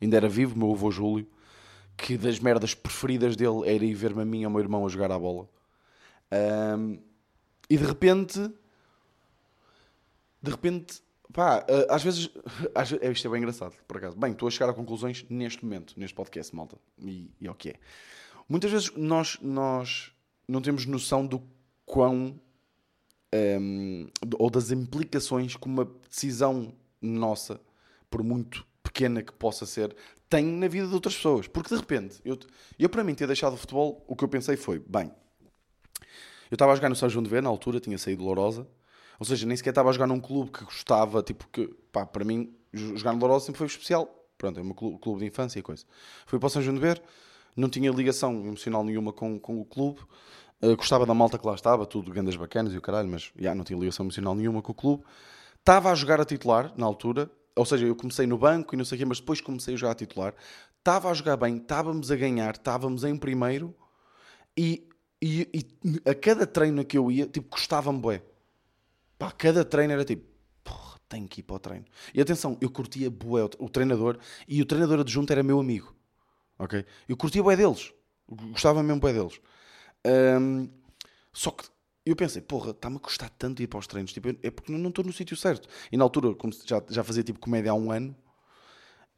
[0.01, 1.27] ainda era vivo, o meu avô Júlio,
[1.97, 4.89] que das merdas preferidas dele era ir ver-me a mim e ao meu irmão a
[4.89, 5.47] jogar à bola.
[6.31, 6.99] Um,
[7.69, 8.39] e de repente,
[10.41, 11.01] de repente,
[11.33, 12.29] pá, ah, às vezes,
[12.73, 14.17] às vezes, isto é bem engraçado, por acaso.
[14.17, 17.55] Bem, estou a chegar a conclusões neste momento, neste podcast, malta, e, e é o
[17.55, 17.75] que é.
[18.47, 20.11] Muitas vezes nós, nós
[20.47, 21.41] não temos noção do
[21.85, 22.39] quão,
[23.61, 24.07] um,
[24.39, 27.61] ou das implicações que uma decisão nossa,
[28.09, 29.95] por muito pequena que possa ser,
[30.27, 31.47] tem na vida de outras pessoas.
[31.47, 32.37] Porque de repente, eu,
[32.77, 35.11] eu para mim ter deixado o futebol, o que eu pensei foi, bem,
[36.49, 38.67] eu estava a jogar no São João de Ver, na altura, tinha saído Lourosa.
[39.19, 42.23] Ou seja, nem sequer estava a jogar num clube que gostava, tipo, que, pá, para
[42.23, 44.07] mim, jogar no Lourosa sempre foi especial.
[44.37, 45.83] Pronto, é um clube de infância e coisa.
[46.25, 47.01] Fui para o São João de Ver,
[47.55, 49.99] não tinha ligação emocional nenhuma com, com o clube.
[50.61, 53.53] Uh, gostava da malta que lá estava, tudo grandes bacanas e o caralho, mas já
[53.53, 55.03] não tinha ligação emocional nenhuma com o clube.
[55.57, 58.85] Estava a jogar a titular, na altura, ou seja, eu comecei no banco e não
[58.85, 60.33] sei o quê, mas depois comecei a jogar a titular.
[60.77, 63.75] Estava a jogar bem, estávamos a ganhar, estávamos em primeiro
[64.57, 64.88] e
[65.21, 68.23] E, e a cada treino que eu ia, tipo, custava-me bué.
[69.17, 70.25] Pá, cada treino era tipo,
[70.63, 71.85] porra, tenho que ir para o treino.
[72.13, 75.93] E atenção, eu curtia bué o, treinador e o treinador adjunto era meu amigo.
[76.57, 76.85] Ok?
[77.07, 77.93] Eu curtia bué deles.
[78.27, 79.41] Gostava mesmo bué deles.
[80.05, 80.69] Um,
[81.33, 81.65] só que
[82.05, 84.13] eu pensei, porra, está-me a custar tanto ir para os treinos.
[84.13, 85.67] Tipo, é porque não estou no sítio certo.
[85.91, 88.15] E na altura, como já, já fazia tipo comédia há um ano,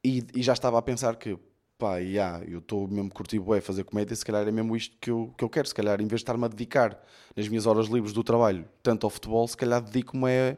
[0.04, 1.38] e, e já estava a pensar que,
[1.82, 5.10] pá, yeah, eu estou mesmo curtindo bué fazer comédia, se calhar é mesmo isto que
[5.10, 5.68] eu, que eu quero.
[5.68, 7.04] Se calhar, em vez de estar-me a dedicar
[7.36, 10.58] nas minhas horas livres do trabalho, tanto ao futebol, se calhar dedico-me a,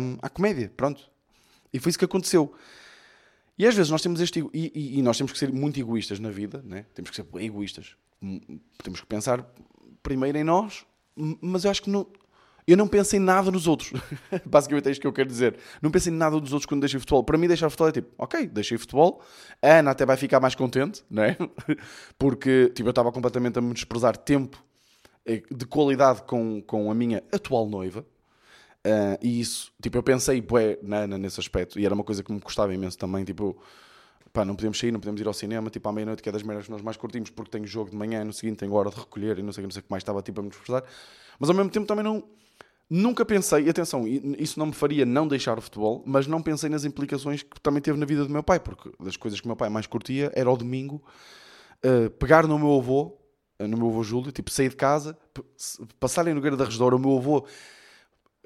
[0.00, 0.72] um, à comédia.
[0.74, 1.10] Pronto.
[1.70, 2.54] E foi isso que aconteceu.
[3.58, 4.40] E às vezes nós temos este.
[4.54, 6.86] E, e, e, nós temos que ser muito egoístas na vida, né?
[6.94, 7.94] temos que ser egoístas.
[8.82, 9.46] Temos que pensar
[10.02, 12.06] primeiro em nós, mas eu acho que não.
[12.66, 13.92] Eu não penso em nada nos outros.
[14.44, 15.56] Basicamente é isto que eu quero dizer.
[15.80, 17.22] Não penso em nada dos outros quando deixei futebol.
[17.22, 19.22] Para mim, deixar futebol é tipo, ok, deixei futebol.
[19.62, 21.36] A Ana até vai ficar mais contente, não é?
[22.18, 24.62] Porque tipo, eu estava completamente a me desprezar tempo
[25.24, 28.04] eh, de qualidade com, com a minha atual noiva.
[28.84, 31.78] Uh, e isso, tipo, eu pensei, bué, na Ana nesse aspecto.
[31.78, 33.24] E era uma coisa que me custava imenso também.
[33.24, 33.56] Tipo,
[34.32, 36.42] pá, não podemos sair, não podemos ir ao cinema, tipo, à meia-noite, que é das
[36.42, 38.96] merdas que nós mais curtimos, porque tenho jogo de manhã, no seguinte tenho hora de
[38.96, 40.84] recolher e não sei, não sei o que mais estava, tipo, a me desprezar.
[41.38, 42.22] Mas ao mesmo tempo também não
[42.88, 46.84] Nunca pensei, atenção, isso não me faria não deixar o futebol, mas não pensei nas
[46.84, 49.56] implicações que também teve na vida do meu pai, porque das coisas que o meu
[49.56, 51.02] pai mais curtia era ao domingo
[51.84, 53.18] uh, pegar no meu avô,
[53.58, 55.18] uh, no meu avô Júlio, tipo, sair de casa,
[55.98, 57.38] passarem no Guerra da Redor, o meu avô,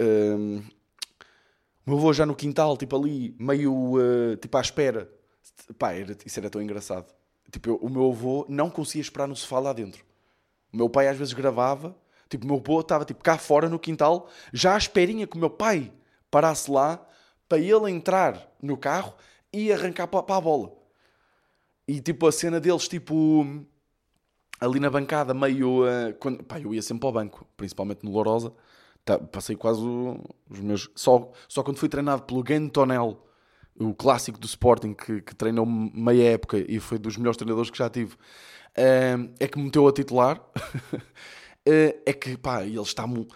[0.00, 0.62] uh,
[1.86, 3.98] o meu avô já no quintal, tipo ali, meio
[4.40, 5.10] tipo à espera.
[5.78, 7.12] Pá, era, isso era tão engraçado.
[7.50, 10.04] Tipo, eu, o meu avô não conseguia esperar no sofá lá dentro.
[10.72, 11.96] O meu pai às vezes gravava
[12.30, 15.50] Tipo, meu avô estava tipo, cá fora no quintal, já à esperinha que o meu
[15.50, 15.92] pai
[16.30, 17.04] parasse lá
[17.48, 19.12] para ele entrar no carro
[19.52, 20.72] e arrancar para, a bola.
[21.88, 23.44] E tipo, a cena deles, tipo,
[24.60, 25.82] ali na bancada, meio.
[25.84, 28.52] Uh, quando, pá, eu ia sempre ao banco, principalmente no Lourosa.
[29.04, 30.88] Tá, passei quase os meus.
[30.94, 33.26] Só, só quando fui treinado pelo Tonel,
[33.76, 37.78] o clássico do Sporting, que, que treinou meia época e foi dos melhores treinadores que
[37.78, 40.40] já tive, uh, é que me meteu a titular.
[41.66, 43.26] Eh, é que, pá, eles estavam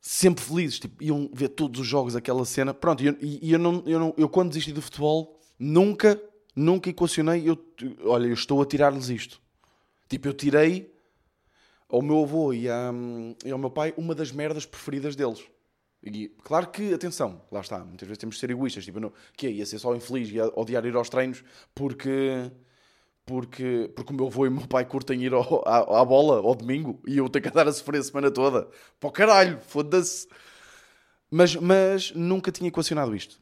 [0.00, 2.72] sempre felizes, tipo, iam ver todos os jogos, aquela cena.
[2.72, 6.20] Pronto, e eu, eu, não, eu, não, eu quando desisti do futebol, nunca,
[6.54, 7.58] nunca equacionei, eu,
[8.04, 9.40] olha, eu estou a tirar-lhes isto.
[10.08, 10.94] Tipo, eu tirei
[11.88, 12.92] ao meu avô e, a,
[13.44, 15.44] e ao meu pai uma das merdas preferidas deles.
[16.02, 19.46] E, claro que, atenção, lá está, muitas vezes temos de ser egoístas, tipo, não, que
[19.46, 21.42] é, ia ser só infeliz, ia odiar ir aos treinos
[21.74, 22.50] porque
[23.28, 26.38] porque, porque o meu avô e o meu pai curtem ir ao, à, à, bola
[26.38, 28.66] ao domingo e eu tenho que andar a sofrer a semana toda.
[29.02, 30.26] O caralho, foda-se.
[31.30, 33.38] Mas, mas nunca tinha equacionado isto.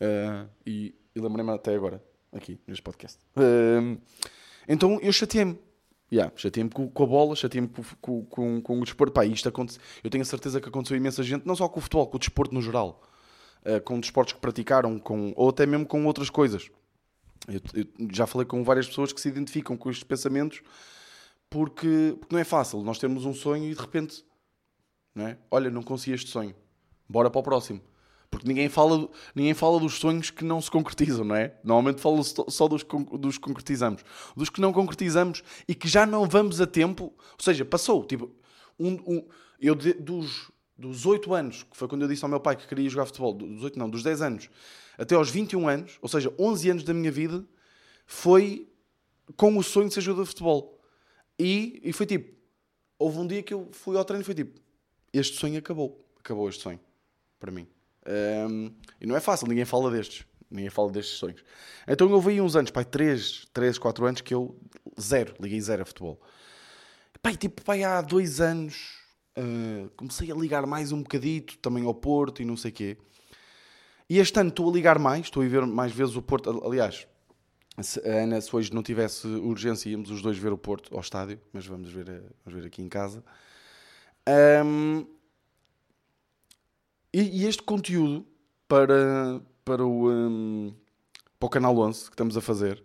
[0.00, 3.18] Uh, e, e lembrei-me até agora, aqui, neste podcast.
[3.36, 4.00] Uh,
[4.66, 5.58] então eu chateei-me.
[6.10, 7.68] Yeah, chateei-me com, com, a bola, chateei-me
[8.00, 9.12] com, com, com, o desporto.
[9.12, 11.82] Pá, isto acontece, eu tenho a certeza que aconteceu imensa gente, não só com o
[11.82, 13.02] futebol, com o desporto no geral.
[13.66, 16.70] Uh, com desportos que praticaram, com, ou até mesmo com outras coisas.
[17.48, 20.62] Eu, eu, já falei com várias pessoas que se identificam com estes pensamentos
[21.48, 22.82] porque, porque não é fácil.
[22.82, 24.24] Nós temos um sonho e de repente,
[25.14, 25.38] não é?
[25.50, 26.54] olha, não consegui este sonho,
[27.08, 27.80] bora para o próximo.
[28.30, 31.54] Porque ninguém fala, ninguém fala dos sonhos que não se concretizam, não é?
[31.62, 32.84] Normalmente falo só dos,
[33.18, 34.04] dos que concretizamos.
[34.36, 37.04] Dos que não concretizamos e que já não vamos a tempo.
[37.04, 38.04] Ou seja, passou.
[38.04, 38.30] Tipo,
[38.78, 39.24] um, um,
[39.60, 42.66] eu de, dos, dos 8 anos, que foi quando eu disse ao meu pai que
[42.66, 44.50] queria jogar futebol, dos 8 não, dos 10 anos,
[44.98, 47.44] até aos 21 anos, ou seja, 11 anos da minha vida,
[48.06, 48.68] foi
[49.36, 50.80] com o sonho de ser jogador de futebol.
[51.38, 52.34] E, e foi tipo,
[52.98, 54.60] houve um dia que eu fui ao treino e foi tipo,
[55.12, 56.04] este sonho acabou.
[56.18, 56.80] Acabou este sonho,
[57.38, 57.66] para mim.
[58.48, 60.26] Um, e não é fácil, ninguém fala destes.
[60.50, 61.42] Ninguém fala destes sonhos.
[61.88, 64.56] Então eu vi uns anos, pai, 3, 3, 4 anos que eu
[65.00, 66.20] zero, liguei zero a futebol.
[67.20, 69.05] Pai, tipo, pai, há dois anos
[69.36, 72.96] uh, comecei a ligar mais um bocadito também ao Porto e não sei o quê.
[74.08, 76.64] E este ano estou a ligar mais, estou a ver mais vezes o Porto.
[76.64, 77.06] Aliás,
[77.82, 81.00] se a Ana, se hoje não tivesse urgência, íamos os dois ver o Porto ao
[81.00, 83.22] estádio, mas vamos ver, eh, vamos ver aqui em casa.
[84.64, 85.06] Um,
[87.12, 88.26] e, e, este conteúdo
[88.68, 90.74] para, para, o, um,
[91.38, 92.82] para o canal 11 que estamos a fazer,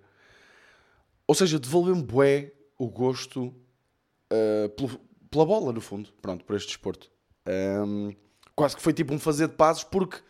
[1.27, 4.99] ou seja, devolveu-me bué o gosto uh, pelo,
[5.31, 7.09] pela bola, no fundo, pronto, por este desporto.
[7.47, 8.13] Um,
[8.55, 10.21] quase que foi tipo um fazer de passos, porque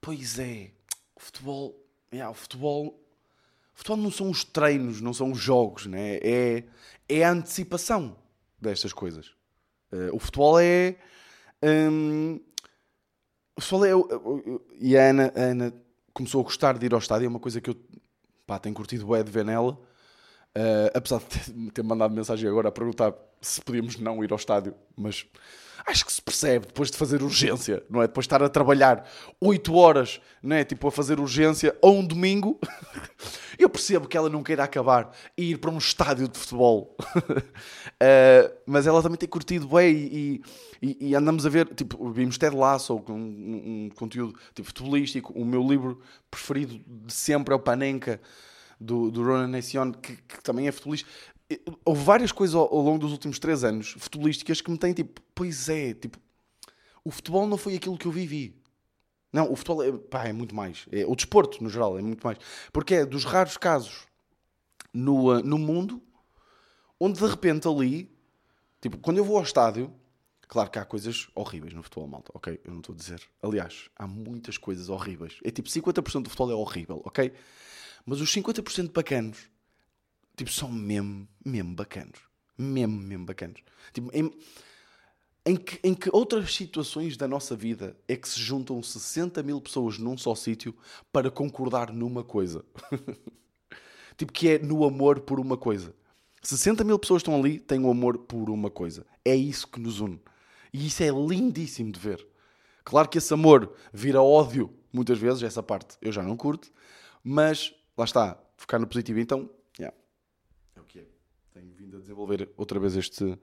[0.00, 0.70] Pois é,
[1.14, 2.86] o futebol, yeah, o futebol,
[3.74, 6.16] o futebol não são os treinos, não são os jogos, né?
[6.22, 6.64] é,
[7.06, 8.16] é a antecipação
[8.58, 9.26] destas coisas.
[9.92, 10.96] Uh, o futebol é.
[11.62, 12.40] Um,
[13.54, 13.90] o futebol é.
[14.78, 15.74] E a Ana, a Ana
[16.14, 17.76] começou a gostar de ir ao estádio, é uma coisa que eu
[18.46, 19.78] pá, tenho curtido bem de ver nela.
[20.56, 24.36] Uh, apesar de ter, ter mandado mensagem agora a perguntar se podíamos não ir ao
[24.36, 25.24] estádio, mas
[25.86, 28.06] acho que se percebe depois de fazer urgência, não é?
[28.06, 29.08] Depois de estar a trabalhar
[29.40, 30.64] 8 horas, não é?
[30.64, 32.58] Tipo, a fazer urgência a um domingo.
[33.58, 36.96] Eu percebo que ela não queira acabar e ir para um estádio de futebol.
[36.98, 40.42] uh, mas ela também tem curtido bem e,
[40.80, 45.32] e, e, andamos a ver, tipo, vimos Ted Lasso, um, um, conteúdo tipo, futebolístico.
[45.34, 48.20] O meu livro preferido de sempre é o Panenka,
[48.80, 51.08] do, do Ronan Nation, que, que também é futebolista
[51.84, 55.68] houve várias coisas ao, longo dos últimos três anos futebolísticas que me têm tipo, pois
[55.68, 56.18] é, tipo,
[57.04, 58.54] o futebol não foi aquilo que eu vivi.
[59.32, 60.86] Não, o futebol é, pá, é muito mais.
[60.90, 62.38] É, o desporto, no geral, é muito mais.
[62.72, 64.06] Porque é dos raros casos
[64.92, 66.02] no, uh, no mundo
[66.98, 68.12] onde de repente ali,
[68.80, 69.92] tipo, quando eu vou ao estádio,
[70.46, 72.60] claro que há coisas horríveis no futebol, malta, ok?
[72.62, 73.22] Eu não estou a dizer.
[73.42, 75.38] Aliás, há muitas coisas horríveis.
[75.42, 77.32] É tipo, 50% do futebol é horrível, ok?
[78.04, 79.50] Mas os 50% bacanos
[80.36, 82.18] tipo, são mesmo, mesmo bacanos.
[82.56, 83.60] Mesmo, mesmo bacanos.
[83.92, 84.30] Tipo, em,
[85.44, 89.60] em, que, em que outras situações da nossa vida é que se juntam 60 mil
[89.60, 90.74] pessoas num só sítio
[91.12, 92.64] para concordar numa coisa?
[94.16, 95.94] tipo, que é no amor por uma coisa.
[96.42, 99.06] 60 mil pessoas estão ali, têm o amor por uma coisa.
[99.24, 100.20] É isso que nos une.
[100.72, 102.26] E isso é lindíssimo de ver.
[102.82, 106.72] Claro que esse amor vira ódio, muitas vezes, essa parte eu já não curto,
[107.22, 109.20] mas lá está, focar no positivo.
[109.20, 109.48] Então,
[111.52, 113.38] tenho vindo a desenvolver outra vez este,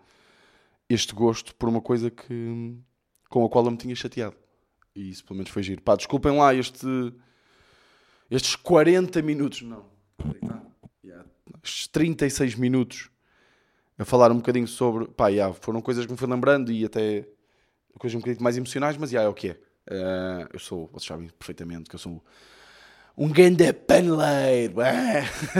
[0.89, 2.75] este gosto por uma coisa que,
[3.29, 4.35] com a qual eu me tinha chateado.
[4.95, 5.81] E isso pelo menos foi giro.
[5.81, 6.87] Pá, desculpem lá este,
[8.29, 9.85] estes 40 minutos, não,
[11.03, 11.25] yeah,
[11.63, 13.11] estes 36 minutos
[13.97, 15.07] a falar um bocadinho sobre.
[15.07, 17.27] Pá, yeah, foram coisas que me fui lembrando e até
[17.99, 19.53] coisas um bocadinho mais emocionais, mas yeah, é o que é.
[19.89, 22.23] Uh, eu sou, vocês sabem perfeitamente que eu sou
[23.17, 24.75] um grande paneleiro,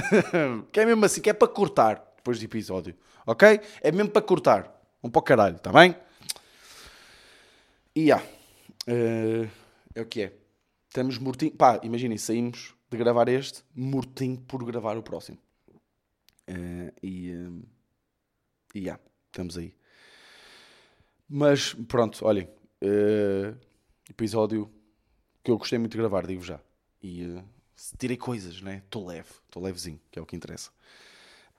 [0.72, 2.96] que é mesmo assim, que é para cortar depois do episódio.
[3.26, 3.60] Ok?
[3.82, 4.80] É mesmo para cortar.
[5.04, 5.96] Um para o caralho, está bem?
[7.96, 8.24] E yeah,
[8.88, 9.50] uh,
[9.96, 10.34] é o que é.
[10.88, 11.52] Estamos mortinho.
[11.52, 15.40] Pá, imaginem, saímos de gravar este, mortinho por gravar o próximo.
[16.48, 17.32] Uh, e.
[17.32, 17.64] Uh,
[18.76, 19.74] e yeah, estamos aí.
[21.28, 22.48] Mas pronto, olhem.
[22.84, 23.58] Uh,
[24.10, 24.72] episódio
[25.44, 26.60] que eu gostei muito de gravar, digo já.
[27.08, 27.44] E uh,
[27.98, 28.82] tirei coisas, né?
[28.84, 30.70] Estou leve, estou levezinho, que é o que interessa.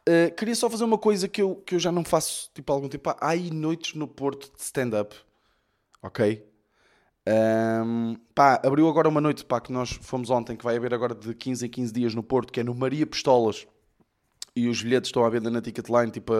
[0.06, 2.74] Uh, queria só fazer uma coisa que eu, que eu já não faço tipo, há
[2.74, 3.08] algum tempo.
[3.10, 5.16] Há aí noites no Porto de stand-up.
[6.02, 6.46] Ok?
[7.26, 11.14] Um, pá, abriu agora uma noite pá, que nós fomos ontem, que vai haver agora
[11.14, 13.66] de 15 em 15 dias no Porto, que é no Maria Pistolas.
[14.54, 16.32] E os bilhetes estão à venda na Ticketline, tipo,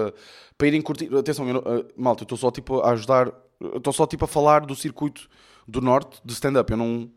[0.57, 1.15] para irem curtir.
[1.17, 3.33] Atenção, eu, uh, malta, eu estou só tipo a ajudar.
[3.75, 5.29] Estou só tipo a falar do circuito
[5.67, 6.71] do Norte de stand-up.
[6.71, 7.11] Eu não.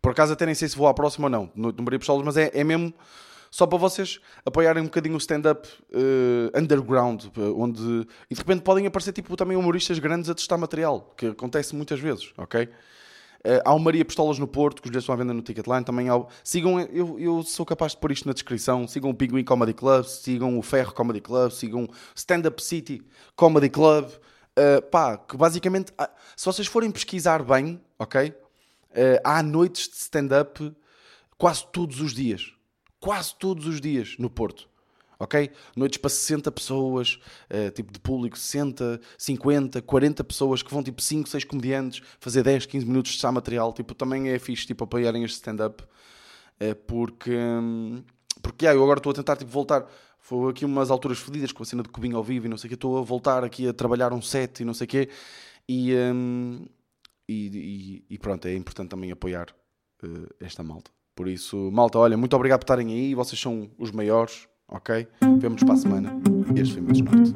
[0.00, 2.24] Por acaso até nem sei se vou à próxima ou não, no, no Maria Pistolas,
[2.24, 2.94] mas é, é mesmo
[3.50, 8.62] só para vocês apoiarem um bocadinho o stand-up uh, underground, eh, onde e de repente
[8.62, 12.64] podem aparecer tipo também humoristas grandes a testar material, que acontece muitas vezes, ok?
[12.64, 15.84] Uh, há o Maria Pistolas no Porto, que os estão à venda no Ticketline.
[15.84, 18.88] Também há, sigam, eu, eu sou capaz de pôr isto na descrição.
[18.88, 23.02] Sigam o Pinguim Comedy Club, sigam o Ferro Comedy Club, sigam Stand Up City
[23.36, 24.06] Comedy Club.
[24.58, 25.92] Uh, pá, que basicamente,
[26.34, 28.34] se vocês forem pesquisar bem, ok?
[28.90, 30.74] Uh, há noites de stand-up
[31.36, 32.56] quase todos os dias
[33.06, 34.68] quase todos os dias no Porto.
[35.18, 35.50] Ok?
[35.74, 41.00] Noites para 60 pessoas, uh, tipo de público, 60, 50, 40 pessoas que vão tipo
[41.00, 43.72] 5, 6 comediantes fazer 10, 15 minutos de material.
[43.72, 48.02] Tipo, também é fixe tipo, apoiarem este stand-up uh, porque, um,
[48.42, 49.86] porque yeah, eu agora estou a tentar tipo, voltar.
[50.18, 52.66] Foi aqui umas alturas fodidas com a cena de cubinho ao vivo e não sei
[52.66, 52.74] o que.
[52.74, 55.08] Estou a voltar aqui a trabalhar um set e não sei o que.
[55.68, 56.66] E, um,
[57.28, 59.48] e, e, e, pronto, é importante também apoiar
[60.02, 60.90] uh, esta malta.
[61.14, 63.14] Por isso, malta, olha, muito obrigado por estarem aí.
[63.14, 65.08] Vocês são os maiores, ok?
[65.38, 66.20] Vemo-nos para a semana.
[66.54, 67.34] Este foi o meu desnorte.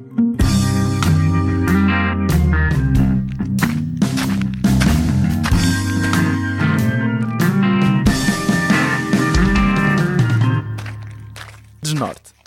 [11.83, 12.40] Desnorte.